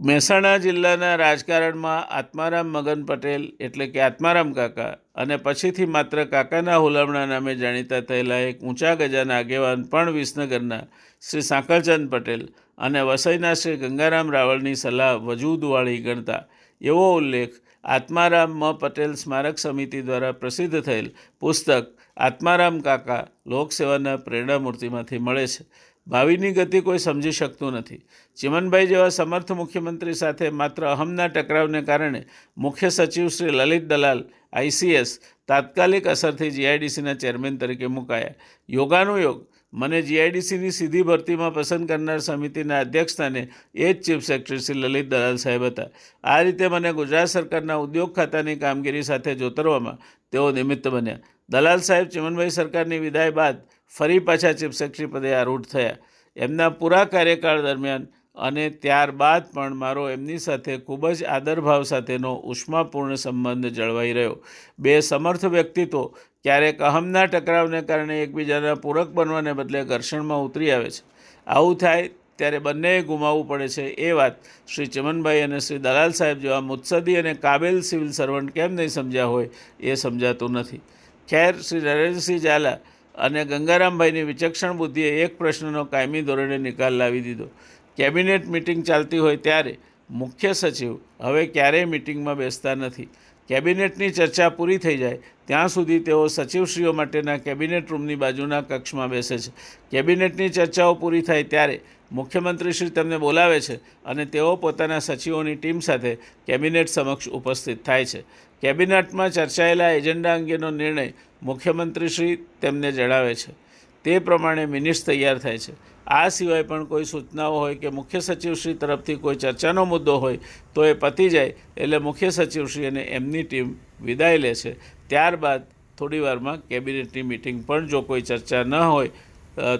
[0.00, 7.26] મહેસાણા જિલ્લાના રાજકારણમાં આત્મારામ મગન પટેલ એટલે કે આત્મારામ કાકા અને પછીથી માત્ર કાકાના હુલામણા
[7.26, 10.82] નામે જાણીતા થયેલા એક ઊંચા ગજાના આગેવાન પણ વિસનગરના
[11.22, 12.44] શ્રી સાંકળચંદ પટેલ
[12.78, 16.42] અને વસઈના શ્રી ગંગારામ રાવળની સલાહ વજૂદવાળી ગણતા
[16.80, 21.08] એવો ઉલ્લેખ આત્મારામ મ પટેલ સ્મારક સમિતિ દ્વારા પ્રસિદ્ધ થયેલ
[21.40, 21.86] પુસ્તક
[22.16, 25.64] આત્મારામ કાકા લોકસેવાના પ્રેરણામૂર્તિમાંથી મળે છે.
[26.06, 28.02] ભાવિની ગતિ કોઈ સમજી શકતું નથી.
[28.38, 32.20] ચિમનભાઈ જેવા સમર્થ મુખ્યમંત્રી સાથે માત્ર અહમના ટકરાવને કારણે
[32.56, 34.20] મુખ્ય સચિવ શ્રી લલિત દલાલ
[34.52, 35.10] આઈસીએસ
[35.48, 38.38] તાત્કાલિક અસરથી જીઆઈડીસીના ચેરમેન તરીકે મુકાયા.
[38.68, 39.38] યોગાનુયોગ
[39.76, 43.42] મને જીઆઈડીસીની સીધી ભરતીમાં પસંદ કરનાર સમિતિના અધ્યક્ષસ્થાને
[43.74, 45.88] એ જ ચીફ સેક્રેટરી શ્રી લલિત દલાલ સાહેબ હતા.
[46.24, 49.98] આ રીતે મને ગુજરાત સરકારના ઉદ્યોગ ખાતાની કામગીરી સાથે જોતરવામાં
[50.32, 51.20] તેઓ નિમિત્ત બન્યા.
[51.48, 53.56] દલાલ સાહેબ ચિમનભાઈ સરકારની વિદાય બાદ
[53.94, 55.98] ફરી પાછા ચીફ સેક્રેટરી પદે આરૂઢ થયા.
[56.36, 63.14] એમના પૂરા કાર્યકાળ દરમિયાન અને ત્યારબાદ પણ મારો એમની સાથે ખૂબ જ આદરભાવ સાથેનો ઉષ્માપૂર્ણ
[63.14, 64.36] સંબંધ જળવાઈ રહ્યો.
[64.78, 66.02] બે સમર્થ વ્યક્તિત્વો
[66.44, 71.02] ક્યારેક અહમના ટકરાવને કારણે એકબીજાના પૂરક બનવાને બદલે ઘર્ષણમાં ઉતરી આવે છે.
[71.46, 74.34] આવું થાય ત્યારે બંનેએ ગુમાવવું પડે છે એ વાત
[74.66, 79.26] શ્રી ચમનભાઈ અને શ્રી દલાલ સાહેબ જેવા મુત્સદી અને કાબેલ સિવિલ સર્વન્ટ કેમ નહીં સમજ્યા
[79.26, 79.48] હોય
[79.80, 80.80] એ સમજાતું નથી.
[81.28, 82.78] ખેર શ્રી નરેન્દ્રસિંહ ઝાલા
[83.14, 87.48] અને ગંગારામભાઈની વિચક્ષણ બુદ્ધિએ એક પ્રશ્નનો કાયમી ધોરણે નિકાલ લાવી દીધો.
[87.96, 89.78] કેબિનેટ મિટિંગ ચાલતી હોય ત્યારે
[90.10, 93.08] મુખ્ય સચિવ હવે ક્યારેય મિટિંગમાં બેસતા નથી.
[93.48, 99.38] કેબિનેટની ચર્ચા પૂરી થઈ જાય ત્યાં સુધી તેઓ સચિવશ્રીઓ માટેના કેબિનેટ રૂમની બાજુના કક્ષમાં બેસે
[99.38, 99.52] છે.
[99.90, 101.80] કેબિનેટની ચર્ચાઓ પૂરી થાય ત્યારે
[102.12, 108.20] મુખ્યમંત્રીશ્રી તેમને બોલાવે છે અને તેઓ પોતાના સચિવોની ટીમ સાથે કેબિનેટ સમક્ષ ઉપસ્થિત થાય છે.
[108.60, 113.65] કેબિનેટમાં ચર્ચાયેલા એજન્ડા અંગેનો નિર્ણય મુખ્યમંત્રીશ્રી તેમને જણાવે છે.
[114.06, 115.72] તે પ્રમાણે મિનિટ્સ તૈયાર થાય છે.
[116.06, 120.38] આ સિવાય પણ કોઈ સૂચનાઓ હોય કે મુખ્ય સચિવશ્રી તરફથી કોઈ ચર્ચાનો મુદ્દો હોય
[120.74, 124.72] તો એ પતી જાય એટલે મુખ્ય સચિવશ્રી અને એમની ટીમ વિદાય લે છે.
[125.08, 125.62] ત્યારબાદ
[125.98, 129.10] થોડી વારમાં કેબિનેટની મિટિંગ પણ જો કોઈ ચર્ચા ન હોય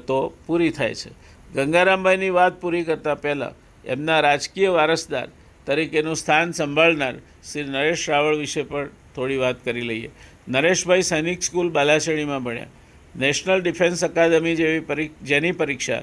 [0.08, 1.10] તો પૂરી થાય છે.
[1.54, 5.28] ગંગારામભાઈની વાત પૂરી કરતાં પહેલાં એમના રાજકીય વારસદાર
[5.66, 7.14] તરીકેનું સ્થાન સંભાળનાર
[7.50, 10.10] શ્રી નરેશ રાવળ વિશે પણ થોડી વાત કરી લઈએ.
[10.48, 12.72] નરેશભાઈ સૈનિક સ્કૂલ બાલાસણીમાં ભણ્યા.
[13.18, 16.02] નેશનલ ડિફેન્સ અકાદમી જેવી પરી, જેની પરીક્ષા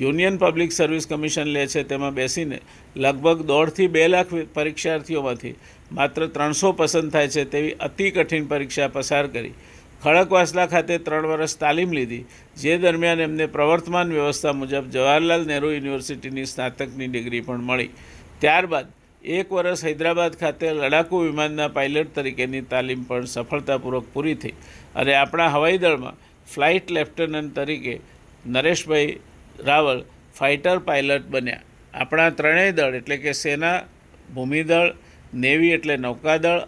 [0.00, 2.58] યુનિયન પબ્લિક સર્વિસ કમિશન લે છે, તેમાં બેસીને
[2.96, 5.54] લગભગ દોઢથી બે લાખ પરીક્ષાર્થીઓમાંથી
[5.92, 9.54] માત્ર ત્રણસો પસંદ થાય છે તેવી અતિ કઠિન પરીક્ષા પસાર કરી.
[10.02, 12.24] ખડકવાસલા ખાતે ત્રણ વર્ષ તાલીમ લીધી,
[12.56, 17.90] જે દરમિયાન એમને પ્રવર્તમાન વ્યવસ્થા મુજબ જવાહરલાલ નહેરુ યુનિવર્સિટીની સ્નાતકની ડિગ્રી પણ મળી.
[18.40, 18.88] ત્યારબાદ
[19.24, 24.54] એક વર્ષ હૈદરાબાદ ખાતે લડાકુ વિમાનના પાયલટ તરીકેની તાલીમ પણ સફળતાપૂર્વક પૂરી થઈ.
[24.94, 28.00] અને આપણા હવાઈ દળમાં ફ્લાઇટ લેફ્ટનન્ટ તરીકે
[28.46, 29.20] નરેશભાઈ
[29.64, 30.04] રાવલ
[30.38, 31.60] ફાઇટર પાયલટ બન્યા.
[31.94, 33.82] આપણા ત્રણેય દળ, એટલે કે સેના,
[34.34, 34.94] ભૂમિદળ,
[35.34, 36.66] નેવી એટલે નૌકાદળ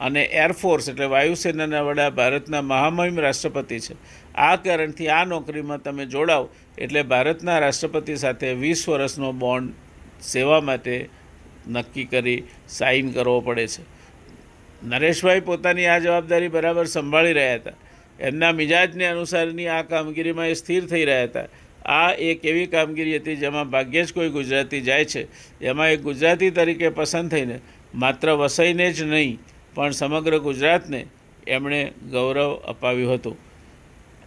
[0.00, 3.94] અને એરફોર્સ એટલે વાયુસેનાના વડા ભારતના મહામહિમ રાષ્ટ્રપતિ છે.
[4.34, 9.72] આ કારણથી આ નોકરીમાં તમે જોડાવ એટલે ભારતના રાષ્ટ્રપતિ સાથે વીસ વર્ષનો બોન્ડ
[10.20, 11.08] સેવા માટે
[11.68, 13.82] નક્કી કરી સાઇન કરવો પડે છે.
[14.84, 17.72] નરેશભાઈ પોતાની આ જવાબદારી બરાબર સંભાળી રહ્યા હતા.
[18.20, 21.48] એમના મિજાજને અનુસારની આ કામગીરીમાં એ સ્થિર થઈ રહ્યા હતા.
[21.84, 25.26] આ એક એવી કામગીરી હતી જેમાં ભાગ્યે જ કોઈ ગુજરાતી જાય છે.
[25.60, 27.60] એમાં એક ગુજરાતી તરીકે પસંદ થઈને
[27.94, 29.38] માત્ર વસઈને જ નહીં,
[29.74, 31.06] પણ સમગ્ર ગુજરાતને
[31.46, 33.36] એમણે ગૌરવ અપાવ્યું હતું.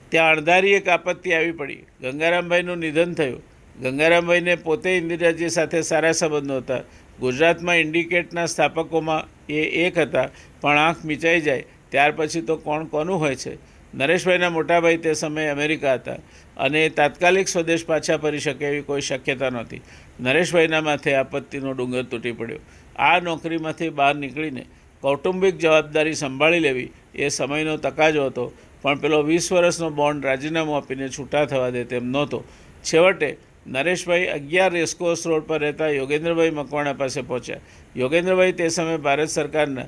[0.09, 1.83] ત્યાં અણધારી એક આપત્તિ આવી પડી.
[2.01, 3.41] ગંગારામભાઈનું નિધન થયું.
[3.81, 6.81] ગંગારામભાઈને પોતે ઇન્દિરાજી સાથે સારા સંબંધો હતા.
[7.19, 10.29] ગુજરાતમાં ઇન્ડિકેટના સ્થાપકોમાં એ એક હતા,
[10.61, 11.63] પણ આંખ મીચાઈ જાય.
[11.89, 13.57] ત્યાર પછી તો કોણ કોનું હોય છે?
[13.93, 16.17] નરેશભાઈના મોટાભાઈ તે સમયે અમેરિકા હતા
[16.57, 19.81] અને તાત્કાલિક સ્વદેશ પાછા ફરી શકે એવી કોઈ શક્યતા નહોતી.
[20.19, 22.59] નરેશભાઈના માથે આપત્તિનો ડુંગર તૂટી પડ્યો.
[22.95, 24.63] આ નોકરીમાંથી બહાર નીકળીને
[25.03, 31.09] કૌટુંબિક જવાબદારી સંભાળી લેવી એ સમયનો તકાજો હતો, પણ પેલો વીસ વર્ષનો બોન્ડ રાજીનામું આપીને
[31.09, 32.43] છૂટા થવા દે તેમ નહોતો.
[32.83, 37.61] છેવટે નરેશભાઈ અગિયાર રેસકોર્સ રોડ પર રહેતા યોગેન્દ્રભાઈ મકવાણા પાસે પહોંચ્યા.
[37.95, 39.87] યોગેન્દ્રભાઈ તે સમયે ભારત સરકારના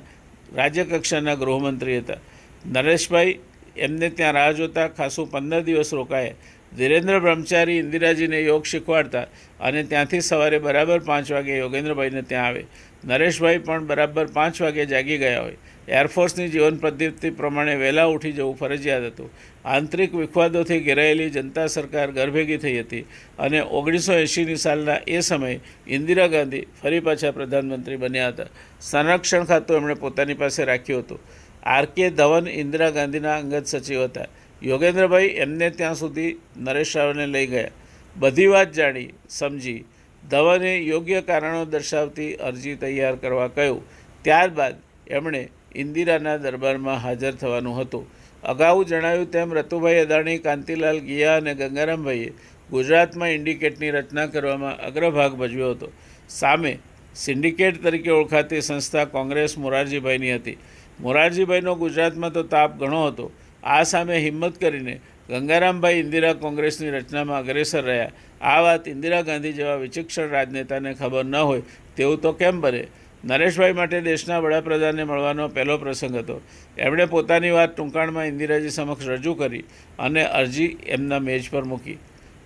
[0.56, 2.20] રાજ્યકક્ષાના ગૃહમંત્રી હતા.
[2.66, 3.40] નરેશભાઈ
[3.76, 6.34] એમને ત્યાં રાહ જોતા ખાસું પંદર દિવસ રોકાયા.
[6.76, 9.26] ધીરેન્દ્ર બ્રહ્મચારી ઇન્દિરાજીને યોગ શીખવાડતા
[9.60, 12.64] અને ત્યાંથી સવારે બરાબર પાંચ વાગે યોગેન્દ્રભાઈને ત્યાં આવે.
[13.04, 15.58] નરેશભાઈ પણ બરાબર પાંચ વાગે જાગી ગયા હોય.
[15.88, 19.30] એરફોર્સની જીવન પદ્ધતિ પ્રમાણે વહેલા ઉઠી જવું ફરજિયાત હતું.
[19.64, 23.04] આંતરિક વિખવાદોથી ઘેરાયેલી જનતા સરકાર ઘરભેગી થઈ હતી
[23.38, 28.50] અને ઓગણીસો એંશીની સાલના એ સમયે ઇન્દિરા ગાંધી ફરી પાછા પ્રધાનમંત્રી બન્યા હતા.
[28.80, 31.20] સંરક્ષણ ખાતું એમણે પોતાની પાસે રાખ્યું હતું.
[31.62, 34.26] આર કે ધવન ઇન્દિરા ગાંધીના અંગત સચિવ હતા.
[34.62, 37.70] યોગેન્દ્રભાઈ એમને ત્યાં સુધી નરેશ રાવને લઈ ગયા.
[38.16, 39.84] બધી વાત જાણી, સમજી,
[40.30, 43.82] ધવને યોગ્ય કારણો દર્શાવતી અરજી તૈયાર કરવા કહ્યું.
[44.22, 44.74] ત્યારબાદ
[45.06, 48.06] એમણે ઇન્દિરાના દરબારમાં હાજર થવાનું હતું.
[48.44, 52.32] અગાઉ જણાવ્યું તેમ રતુભાઈ અદાણી, કાંતિલાલ ગિયા અને ગંગારામભાઈએ
[52.70, 55.92] ગુજરાતમાં ઇન્ડિકેટની રચના કરવામાં અગ્રભાગ ભજવ્યો હતો.
[56.28, 56.78] સામે
[57.14, 60.58] સિન્ડિકેટ તરીકે ઓળખાતી સંસ્થા કોંગ્રેસ મોરારજીભાઈની હતી.
[61.02, 63.30] મોરારજીભાઈનો ગુજરાતમાં તો તાપ ઘણો હતો.
[63.64, 64.94] આ સામે હિંમત કરીને
[65.28, 68.10] ગંગારામભાઈ ઇન્દિરા કોંગ્રેસની રચનામાં અગ્રેસર રહ્યા.
[68.40, 71.62] આ વાત ઇન્દિરા ગાંધી જેવા વિચક્ષણ રાજનેતાને ખબર ન હોય
[71.96, 72.82] તેવું તો કેમ બને?
[73.24, 76.36] નરેશભાઈ માટે દેશના વડાપ્રધાનને મળવાનો પહેલો પ્રસંગ હતો.
[76.78, 79.64] એમણે પોતાની વાત ટૂંકાણમાં ઇન્દિરાજી સમક્ષ રજૂ કરી
[79.98, 81.98] અને અરજી એમના મેજ પર મૂકી.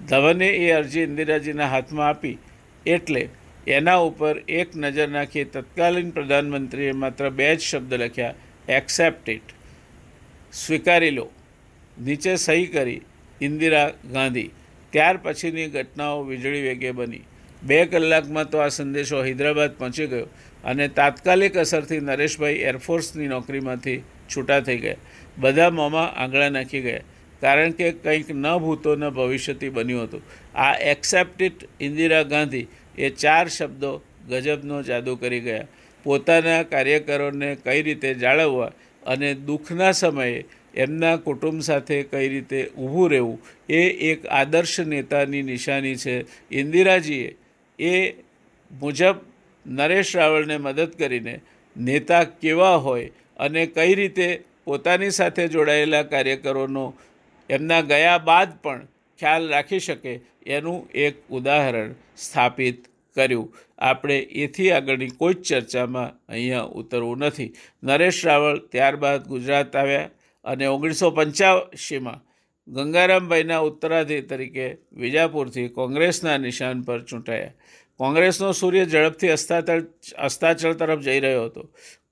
[0.08, 2.38] ધવને એ અરજી ઇન્દિરાજીના હાથમાં આપી
[2.86, 3.22] એટલે
[3.66, 8.34] એના ઉપર એક નજર નાખી તત્કાલીન પ્રધાનમંત્રીએ માત્ર બે જ શબ્દ લખ્યા.
[8.68, 9.54] Accept it.
[10.52, 11.26] સ્વીકારી લો.
[11.96, 13.00] નીચે સહી કરી,
[13.40, 14.50] ઇન્દિરા ગાંધી.
[14.92, 17.24] ત્યાર પછીની ઘટનાઓ વીજળી વેગે બની.
[17.62, 20.28] બે કલાકમાં તો આ સંદેશો હૈદરાબાદ પહોંચી ગયો
[20.64, 23.98] અને તાત્કાલિક અસરથી નરેશભાઈ એરફોર્સની નોકરીમાંથી
[24.30, 25.02] છૂટા થઈ ગયા.
[25.38, 27.06] બધા મોંમાં આંગળા નાખી ગયા,
[27.42, 30.22] કારણ કે કંઈક ન ભૂતો ન ભવિષ્યથી બન્યું હતું.
[30.54, 32.66] આ એક્સેપ્ટ ઇટ ઇન્દિરા ગાંધી
[32.98, 33.92] એ ચાર શબ્દો
[34.28, 35.66] ગજબનો જાદુ કરી ગયા.
[36.06, 38.72] પોતાના કાર્યકરોને કઈ રીતે જાળવવા
[39.06, 40.38] અને દુઃખના સમયે
[40.76, 43.38] એમના કુટુંબ સાથે કઈ રીતે ઊભું રહેવું,
[43.70, 46.14] એ એક આદર્શ નેતાની નિશાની છે.
[46.52, 47.30] ઇન્દિરાજીએ
[47.78, 47.94] એ
[48.70, 49.16] મુજબ
[49.66, 51.34] નરેશ રાવળને મદદ કરીને
[51.76, 54.28] નેતા કેવા હોય અને કઈ રીતે
[54.64, 56.84] પોતાની સાથે જોડાયેલા કાર્યકરોનો
[57.50, 58.84] એમના ગયા બાદ પણ
[59.18, 60.12] ખ્યાલ રાખી શકે
[60.48, 62.78] એનું એક ઉદાહરણ સ્થાપિત
[63.16, 63.48] કર્યું.
[63.78, 67.50] આપણે એથી આગળની કોઈ જ ચર્ચામાં અહીંયા ઉતરવું નથી.
[67.82, 70.10] નરેશ રાવળ ત્યારબાદ ગુજરાત આવ્યા
[70.44, 72.22] અને ઓગણીસો પંચ્યાસીમાં
[72.68, 77.52] ગંગારામભાઈના ઉત્તરાધિ તરીકે વિજાપુરથી કોંગ્રેસના નિશાન પર ચૂંટાયા.
[78.00, 79.84] કોંગ્રેસનો સૂર્ય ઝડપથી અસ્તાચળ
[80.18, 81.62] અસ્તાચળ તરફ જઈ રહ્યો હતો.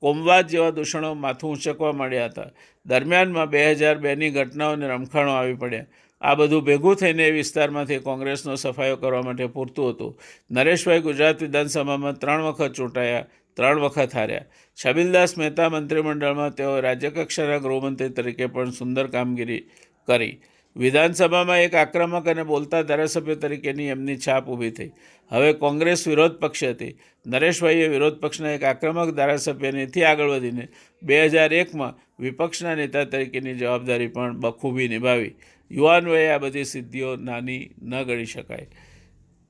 [0.03, 2.51] કોમવાદ જેવા દૂષણો માથું ઊંચકવા માંડ્યા હતા.
[2.87, 5.87] દરમિયાનમાં બે હજાર બેની ઘટનાઓને રમખાણો આવી પડ્યા.
[6.25, 10.13] આ બધું ભેગું થઈને એ વિસ્તારમાંથી કોંગ્રેસનો સફાયો કરવા માટે પૂરતું હતું.
[10.51, 13.25] નરેશભાઈ ગુજરાત વિધાનસભામાં ત્રણ વખત ચૂંટાયા,
[13.57, 14.47] ત્રણ વખત હાર્યા.
[14.79, 19.63] છબીલદાસ મહેતા મંત્રીમંડળમાં તેઓ રાજ્યકક્ષાના ગૃહમંત્રી તરીકે પણ સુંદર કામગીરી
[20.09, 20.35] કરી.
[20.77, 24.91] વિધાનસભામાં એક આક્રમક અને બોલતા ધારાસભ્ય તરીકેની એમની છાપ ઊભી થઈ.
[25.31, 26.95] હવે કોંગ્રેસ વિરોધ પક્ષ હતી.
[27.27, 30.65] નરેશભાઈએ વિરોધ પક્ષના એક આક્રમક ધારાસભ્યનેથી આગળ વધીને
[31.03, 35.35] બે હજાર એકમાં વિપક્ષના નેતા તરીકેની જવાબદારી પણ બખૂબી નિભાવી.
[35.71, 38.67] યુવાન વયે આ બધી સિદ્ધિઓ નાની ન ગણી શકાય.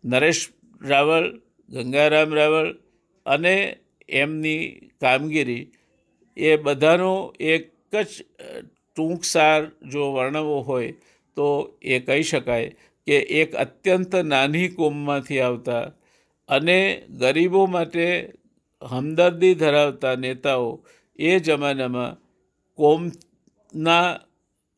[0.04, 0.42] નરેશ
[0.82, 1.26] રાવળ
[1.68, 2.70] ગંગારામ રાવળ
[3.26, 3.56] અને
[4.08, 5.64] એમની કામગીરી
[6.36, 8.12] એ બધાનો એક જ
[8.96, 9.60] ટૂંક સાર
[9.92, 10.92] જો વર્ણવો હોય
[11.36, 15.92] તો એ કહી શકાય કે એક અત્યંત નાની કોમમાંથી આવતા
[16.48, 18.32] અને ગરીબો માટે
[18.82, 22.16] હમદર્દી ધરાવતા નેતાઓ એ જમાનામાં
[22.74, 24.20] કોમના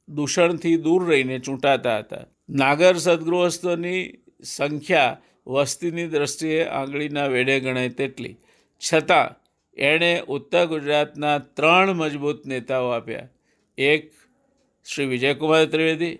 [0.09, 2.25] દૂષણથી દૂર રહીને ચૂંટાતા હતા.
[2.49, 8.37] નાગર સદગૃહસ્થોની સંખ્યા વસ્તીની દ્રષ્ટિએ આંગળીના વેડે ગણાય તેટલી.
[8.92, 9.35] છતાં,
[9.75, 13.29] એણે ઉત્તર ગુજરાતના ત્રણ મજબૂત નેતાઓ આપ્યા.
[13.79, 14.12] એક
[14.85, 16.19] શ્રી વિજયકુમાર ત્રિવેદી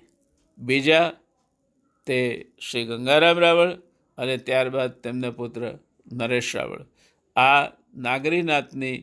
[0.59, 1.07] બીજા
[2.07, 2.19] તે
[2.61, 3.73] શ્રી ગંગારામ રાવળ
[4.19, 5.62] અને ત્યારબાદ તેમના પુત્ર
[6.12, 6.83] નરેશ રાવળ.
[7.37, 7.62] આ
[7.97, 8.97] નાગરીનાથની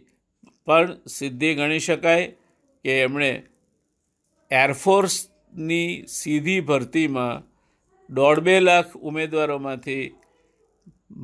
[0.65, 2.27] પણ સિદ્ધિ ગણી શકાય
[2.85, 3.31] કે એમણે
[4.51, 7.43] એરફોર્સની સીધી ભરતીમાં
[8.09, 10.03] દોઢ બે લાખ ઉમેદવારોમાંથી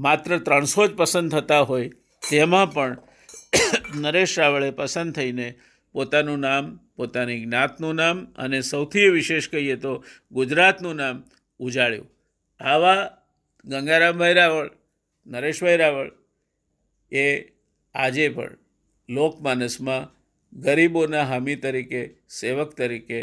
[0.03, 1.89] માત્ર ત્રણસો જ પસંદ થતા હોય
[2.29, 2.97] તેમાં પણ
[4.01, 5.47] નરેશ રાવળે પસંદ થઈને
[5.95, 9.93] પોતાનું નામ, પોતાની જ્ઞાતનું નામ અને સૌથી વિશેષ કહીએ તો
[10.31, 11.23] ગુજરાતનું નામ
[11.59, 12.09] ઉજાળ્યું.
[12.59, 13.01] આવા
[13.65, 14.69] ગંગારામભાઈ રાવળ
[15.27, 16.11] નરેશભાઈ રાવળ
[17.11, 17.25] એ
[17.95, 18.57] આજે પણ
[19.09, 20.11] લોકમાનસમાં
[20.53, 23.19] ગરીબોના હામી તરીકે, સેવક તરીકે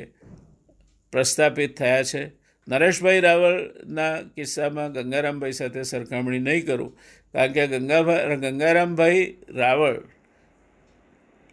[1.12, 2.22] પ્રસ્થાપિત થયા છે.
[2.68, 6.92] નરેશભાઈ રાવળના કિસ્સામાં ગંગારામભાઈ સાથે સરખામણી નહીં કરું,
[7.34, 8.02] કારણ કે ગંગા
[8.36, 9.24] ગંગારામભાઈ
[9.54, 9.98] રાવળ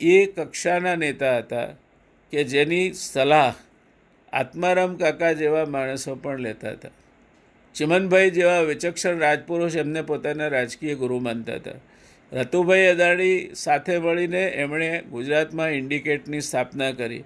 [0.04, 1.66] એ કક્ષાના નેતા હતા
[2.32, 3.56] કે જેની સલાહ
[4.34, 6.90] આત્મારામ કાકા જેવા માણસો પણ લેતા હતા.
[7.76, 11.80] ચિમનભાઈ જેવા વિચક્ષણ રાજપુરુષ એમને પોતાના રાજકીય ગુરુ માનતા હતા.
[12.34, 17.24] રતુભાઈ અદાણી સાથે મળીને એમણે ગુજરાતમાં ઇન્ડિકેટની સ્થાપના કરી.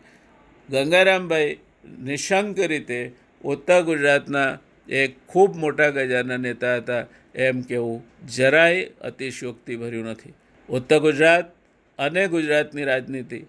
[0.70, 1.58] ગંગારામભાઈ
[2.04, 3.12] નિશંક રીતે
[3.44, 4.60] ઉત્તર ગુજરાતના
[4.90, 10.34] એક ખૂબ મોટા ગજાના નેતા હતા એમ કહેવું જરાય અતિશયોક્તિ ભર્યું નથી.
[10.70, 11.57] ઉત્તર ગુજરાત
[12.00, 13.40] અને ગુજરાતની રાજનીતિ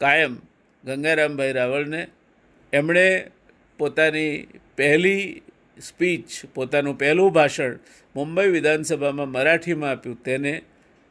[0.00, 0.34] કાયમ
[0.84, 2.00] ગંગારામભાઈ રાવળને
[2.72, 3.06] એમણે
[3.78, 5.42] પોતાની પહેલી
[5.80, 7.78] સ્પીચ, પોતાનું પહેલું ભાષણ
[8.16, 10.22] મુંબઈ વિધાનસભામાં મરાઠીમાં આપ્યું.
[10.22, 10.62] તેને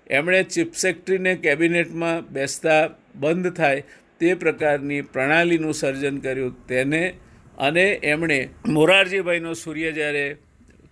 [0.09, 2.81] એમણે ચીફ સેક્રેટરીને કેબિનેટમાં બેસતા
[3.15, 3.83] બંધ થાય
[4.19, 6.67] તે પ્રકારની પ્રણાલીનું સર્જન કર્યું.
[6.67, 7.03] તેને
[7.57, 10.25] અને એમણે મોરારજીભાઈનો સૂર્ય જ્યારે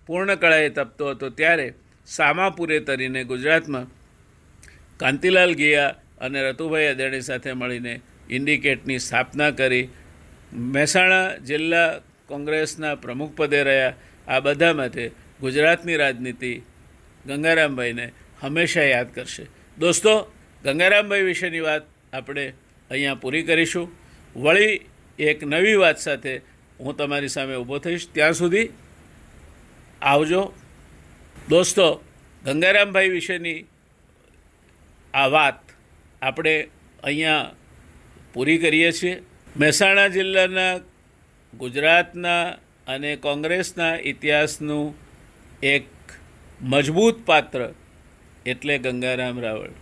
[0.06, 1.68] પૂર્ણ કળાએ તપતો હતો ત્યારે
[2.06, 3.86] સામાપુરે તરીને ગુજરાતમાં
[4.96, 9.88] કાંતિલાલ ગિયા અને રતુભાઈ અદાણી સાથે મળીને ઇન્ડિકેટની સ્થાપના કરી.
[10.52, 13.94] મહેસાણા જિલ્લા કોંગ્રેસના પ્રમુખ પદે રહ્યા.
[14.28, 16.62] આ બધા માટે ગુજરાતની રાજનીતિ
[17.26, 19.46] ગંગારામભાઈને હંમેશા યાદ કરશે.
[19.78, 20.32] દોસ્તો,
[20.64, 21.82] ગંગારામભાઈ વિશેની વાત
[22.12, 22.52] આપણે
[22.90, 23.92] અહીંયા પૂરી કરીશું.
[24.36, 24.80] વળી
[25.18, 26.36] એક નવી વાત સાથે
[26.80, 28.08] હું તમારી સામે ઊભો થઈશ.
[28.12, 28.68] ત્યાં સુધી
[30.02, 30.54] આવજો.
[31.48, 32.04] દોસ્તો,
[32.44, 33.64] ગંગારામભાઈ વિશેની
[35.16, 35.60] આ વાત
[36.22, 36.54] આપણે
[37.04, 37.52] અહીંયા
[38.34, 39.22] પૂરી કરીએ છીએ.
[39.56, 40.74] મહેસાણા જિલ્લાના,
[41.52, 42.42] ગુજરાતના
[42.86, 44.86] અને કોંગ્રેસના ઇતિહાસનું
[45.62, 45.86] એક
[46.62, 47.60] મજબૂત પાત્ર
[48.46, 49.72] એટલે ગંગારામ રાવળ.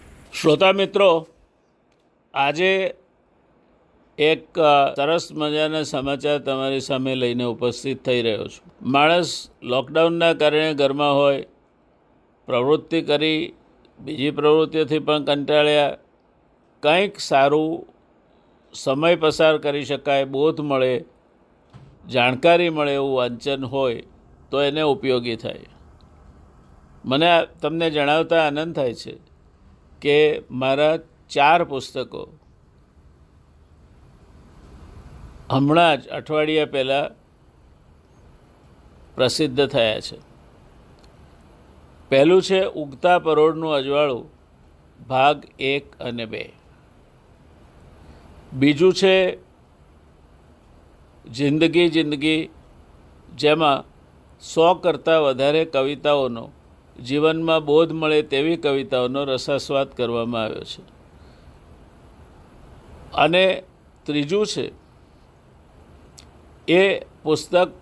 [0.40, 1.11] શ્રોતા મિત્રો,
[2.35, 2.70] આજે
[4.18, 4.44] એક
[4.97, 8.64] સરસ મજાના સમાચાર તમારી સામે લઈને ઉપસ્થિત થઈ રહ્યો છું.
[8.94, 11.42] માણસ લોકડાઉનના કારણે ઘરમાં હોય,
[12.49, 13.42] પ્રવૃત્તિ કરી
[13.98, 15.96] બીજી પ્રવૃત્તિઓથી પણ કંટાળ્યા.
[16.83, 17.87] કંઈક સારું
[18.72, 21.04] સમય પસાર કરી શકાય, બોધ મળે,
[22.09, 24.02] જાણકારી મળે એવું વાંચન હોય
[24.50, 25.61] તો એને ઉપયોગી થાય.
[27.04, 27.26] મને
[27.62, 29.18] તમને જણાવતા આનંદ થાય છે
[30.00, 30.96] કે મારા
[31.30, 32.33] ચાર પુસ્તકો
[35.50, 37.11] હમણાં જ અઠવાડિયા પહેલાં
[39.14, 40.34] પ્રસિદ્ધ થયા છે.
[42.14, 44.31] પહેલું છે, ઉગતા પરોળનું અજવાળું,
[45.09, 46.53] ભાગ એક અને બે.
[48.53, 49.37] બીજું છે,
[51.31, 52.50] જિંદગી જિંદગી,
[53.37, 53.85] જેમાં
[54.40, 56.50] સો કરતાં વધારે કવિતાઓનો
[57.05, 60.83] જીવનમાં બોધ મળે તેવી કવિતાઓનો રસાસ્વાદ કરવામાં આવ્યો છે.
[63.14, 63.62] અને
[64.03, 64.72] ત્રીજું છે,
[66.68, 67.72] એ પુસ્તક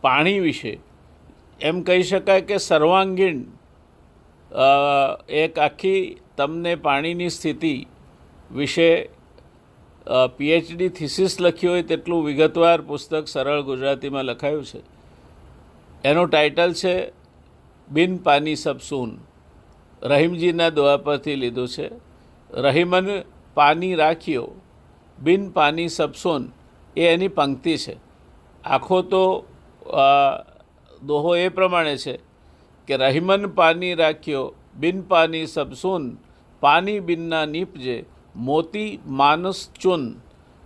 [0.00, 0.78] પાણી વિશે.
[1.60, 3.55] એમ કહી શકાય કે સર્વાંગીણ
[4.50, 7.86] એક આખી તમને પાણીની સ્થિતિ
[8.50, 9.08] વિશે
[10.36, 14.80] પીએચડી થિસિસ લખી હોય તેટલું વિગતવાર પુસ્તક સરળ ગુજરાતીમાં લખાયું છે.
[16.04, 16.94] એનું ટાઇટલ છે,
[17.88, 19.18] બિન પાની સબસૂન
[20.02, 21.90] રહીમજીના દોહા પરથી લીધું છે.
[22.50, 23.06] રહીમન
[23.54, 24.48] પાની રાખ્યો,
[25.18, 26.42] બિન પાની સબસૂન
[26.96, 27.96] એ એની પંક્તિ છે.
[28.64, 29.24] આખો તો
[31.02, 32.25] દોહો એ પ્રમાણે છે.
[32.86, 36.16] કે રહીમન પાની રાખ્યો, બિન પાની સબસૂન
[36.60, 38.04] પાની બિનના નીપજે,
[38.36, 40.14] મોતી માનસ ચૂન.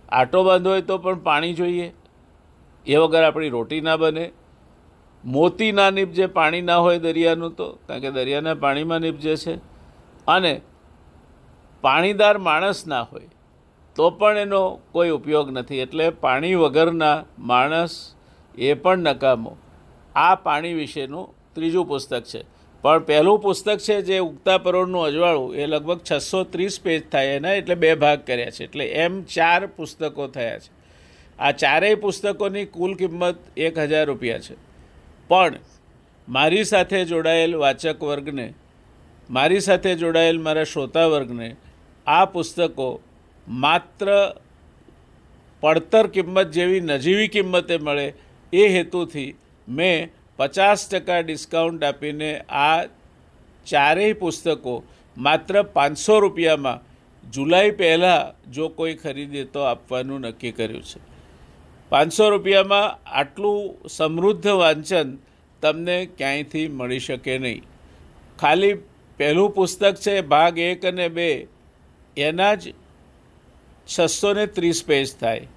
[0.09, 1.93] આટો બાંધો હોય તો પણ પાણી જોઈએ.
[2.85, 4.31] એ વગર આપણી રોટી ના બને.
[5.25, 9.55] મોતી ના નીપજે પાણી ના હોય દરિયાનું તો, કારણ કે દરિયાના પાણીમાં નીપજે છે.
[10.27, 10.61] અને
[11.81, 13.27] પાણીદાર માણસ ના હોય,
[13.95, 15.77] તો પણ એનો કોઈ ઉપયોગ નથી.
[15.77, 18.15] એટલે પાણી વગરના માણસ
[18.55, 19.57] એ પણ નકામો.
[20.15, 22.43] આ પાણી વિશેનું ત્રીજું પુસ્તક છે.
[22.81, 27.53] પણ પહેલું પુસ્તક છે જે ઉગતા પરોળનું અજવાળું, એ લગભગ છસો ત્રીસ પેજ થાય એના
[27.53, 28.63] એટલે બે ભાગ કર્યા છે.
[28.63, 30.71] એટલે એમ ચાર પુસ્તકો થયા છે.
[31.39, 34.55] આ ચારેય પુસ્તકોની કુલ કિંમત એક હજાર રૂપિયા છે.
[35.27, 35.53] પણ
[36.29, 38.53] મારી સાથે જોડાયેલ વાચક વર્ગને,
[39.29, 41.55] મારી સાથે જોડાયેલ મારા શ્રોતા વર્ગને,
[42.07, 43.01] આ પુસ્તકો
[43.47, 44.35] માત્ર
[45.61, 48.13] પડતર કિંમત જેવી નજીવી કિંમતે મળે
[48.53, 49.35] એ હેતુથી
[49.67, 50.09] મેં
[50.41, 52.85] પચાસ ટકા ડિસ્કાઉન્ટ આપીને આ
[53.65, 54.83] ચારેય પુસ્તકો
[55.17, 56.79] માત્ર પાંચસો રૂપિયામાં
[57.31, 60.99] જુલાઈ પહેલાં જો કોઈ ખરીદે તો આપવાનું નક્કી કર્યું છે.
[61.89, 65.17] પાંચસો રૂપિયામાં આટલું સમૃદ્ધ વાંચન
[65.61, 67.63] તમને ક્યાંયથી મળી શકે નહીં.
[68.39, 68.73] ખાલી
[69.17, 71.47] પહેલું પુસ્તક છે ભાગ એક અને બે,
[72.17, 72.73] એના જ
[73.93, 75.47] છસો ને ત્રીસ પેજ થાય.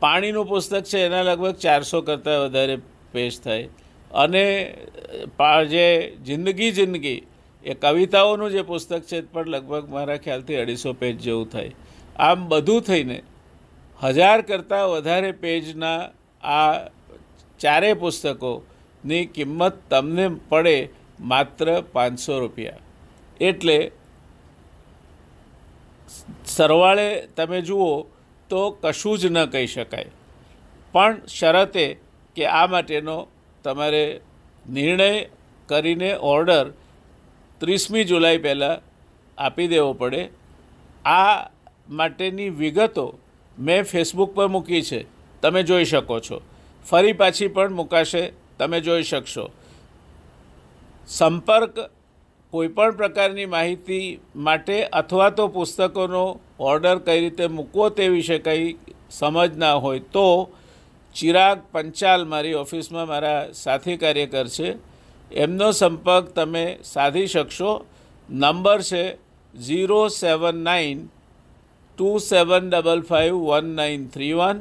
[0.00, 2.76] પાણીનું પુસ્તક છે એના લગભગ ચારસો કરતાં વધારે
[3.12, 3.68] પેજ થાય.
[4.10, 4.74] અને
[5.70, 7.22] જે જિંદગી જિંદગી,
[7.64, 11.70] એ કવિતાઓનું જે પુસ્તક છે, પણ લગભગ મારા ખ્યાલથી અઢીસો પેજ જેવું થાય.
[12.16, 13.22] આમ બધું થઈને,
[14.02, 16.08] હજાર કરતાં વધારે પેજના
[16.42, 16.88] આ
[17.60, 20.88] ચારેય પુસ્તકોની કિંમત તમને પડે
[21.20, 22.76] માત્ર પાંચસો રૂપિયા.
[23.40, 23.90] એટલે,
[26.46, 28.06] સરવાળે તમે જુઓ
[28.48, 30.10] તો કશું જ ન કહી શકાય.
[30.92, 31.96] પણ શરતે
[32.36, 33.28] કે આ માટેનો
[33.64, 34.20] તમારે
[34.70, 35.26] નિર્ણય
[35.66, 36.70] કરીને ઓર્ડર
[37.58, 38.82] ત્રીસમી જુલાઈ પહેલાં
[39.42, 40.28] આપી દેવો પડે.
[41.04, 41.50] આ
[41.90, 43.18] માટેની વિગતો
[43.58, 45.06] મેં ફેસબુક પર મૂકી છે.
[45.40, 46.42] તમે જોઈ શકો છો.
[46.90, 48.32] ફરી પાછી પણ મુકાશે.
[48.58, 49.50] તમે જોઈ શકશો.
[51.06, 51.90] સંપર્ક
[52.50, 58.76] કોઈપણ પ્રકારની માહિતી માટે અથવા તો પુસ્તકોનો ઓર્ડર કઈ રીતે મૂકવો તે વિશે કંઈ
[59.10, 60.50] સમજ ના હોય તો
[61.18, 64.68] ચિરાગ પંચાલ મારી ઓફિસમાં મારા સાથી કાર્યકર છે.
[65.34, 67.72] એમનો સંપર્ક તમે સાધી શકશો.
[68.30, 69.04] નંબર છે
[69.54, 70.98] zero seven nine
[71.98, 74.58] two seven double five one nine three one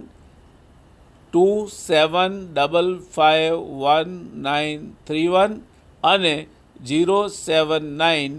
[1.34, 5.60] two seven double five one nine three one
[6.04, 6.36] અને
[6.86, 8.34] zero seven nine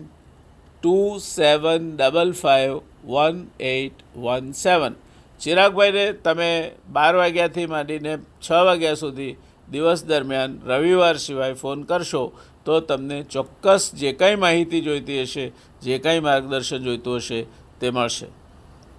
[0.83, 2.73] two seven double five
[3.05, 4.95] one eight one seven.
[5.41, 6.51] ચિરાગભાઈને તમે
[6.93, 9.37] બાર વાગ્યાથી માંડીને છ વાગ્યા સુધી
[9.71, 12.23] દિવસ દરમિયાન રવિવાર સિવાય ફોન કરશો
[12.65, 17.41] તો તમને ચોક્કસ જે કાંઈ માહિતી જોઈતી હશે, જે કાંઈ માર્ગદર્શન જોઈતું હશે
[17.81, 18.27] તે મળશે.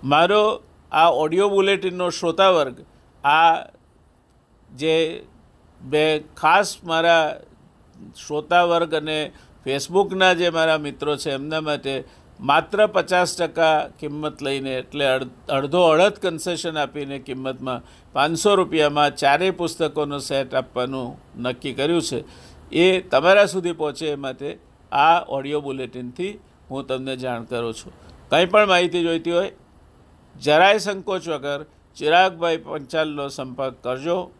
[0.04, 0.62] મારો
[0.92, 2.78] આ ઓડિયો બુલેટિનનો શ્રોતા વર્ગ
[3.24, 3.64] આ
[4.70, 4.96] જે
[5.82, 6.04] બે
[6.38, 7.36] ખાસ મારા
[8.26, 9.32] શ્રોતા વર્ગ અને
[9.64, 12.04] ફેસબુકના જે મારા મિત્રો છે એમના માટે
[12.40, 17.82] માત્ર પચાસ ટકા કિંમત લઈને એટલે અડ- અડધો અડધ કન્સેશન આપીને કિંમતમાં
[18.14, 22.24] પાંચસો રૂપિયામાં ચારેય પુસ્તકોનો સેટ આપવાનું નક્કી કર્યું છે.
[22.72, 24.60] એ તમારા સુધી પહોંચે એ માટે
[24.92, 26.40] આ ઓડિયો બુલેટિનથી
[26.72, 27.94] હું તમને જાણ કરું છું.
[28.30, 29.52] કંઈ પણ માહિતી જોઈતી હોય,
[30.42, 31.66] જરાય સંકોચ વગર
[31.96, 34.32] ચિરાગભાઈ પંચાલનો સંપર્ક કરજો.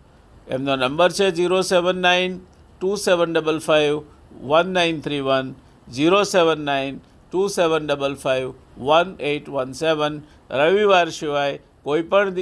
[0.48, 2.40] એમનો નંબર છે zero seven nine
[2.82, 4.02] two seven double five
[4.42, 5.54] one nine three one.
[5.94, 7.00] Zero seven nine
[7.32, 8.48] two seven double five
[8.80, 10.14] one eight one seven.
[10.52, 12.38] રવિવાર સિવાય કોઈપણ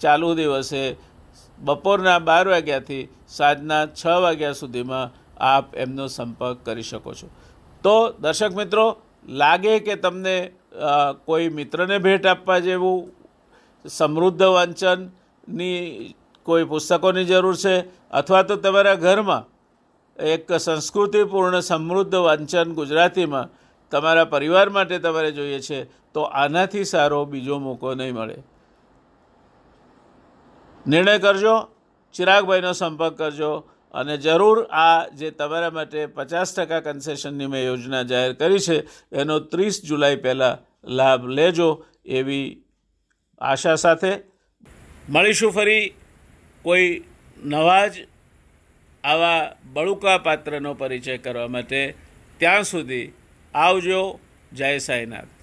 [0.00, 0.82] ચાલુ દિવસે
[1.58, 5.14] બપોરના બાર વાગ્યાથી સાંજના છ વાગ્યા સુધીમાં
[5.50, 7.28] આપ એમનો સંપર્ક કરી શકો છો.
[7.84, 8.86] તો દર્શક મિત્રો,
[9.40, 10.36] લાગે કે તમને
[11.26, 12.98] કોઈ મિત્રને ભેટ આપવા જેવું
[13.84, 16.14] સમૃદ્ધ વાંચનની
[16.46, 17.74] કોઈ પુસ્તકોની જરૂર છે,
[18.10, 19.48] અથવા તો તમારા ઘરમાં
[20.18, 23.50] એક સંસ્કૃતિપૂર્ણ સમૃદ્ધ વાંચન ગુજરાતીમાં
[23.90, 28.36] તમારા પરિવાર માટે તમારે જોઈએ છે, તો આનાથી સારો બીજો મોકો નહીં મળે.
[30.86, 31.68] નિર્ણય કરજો,
[32.14, 38.32] ચિરાગભાઈનો સંપર્ક કરજો, અને જરૂર આ જે તમારા માટે પચાસ ટકા કન્સેશનની મેં યોજના જાહેર
[38.32, 38.78] કરી છે,
[39.12, 42.62] એનો ત્રીસ જુલાઈ પહેલાં લાભ લેજો એવી
[43.40, 44.12] આશા સાથે.
[45.08, 45.94] મળીશું ફરી
[46.62, 47.04] કોઈ
[47.44, 48.08] નવા જ
[49.04, 51.94] આવા બળુકા પાત્રનો પરિચય કરવા માટે.
[52.38, 53.12] ત્યાં સુધી
[53.56, 54.18] આવજો.
[54.52, 55.35] જય સાંઈનાથ.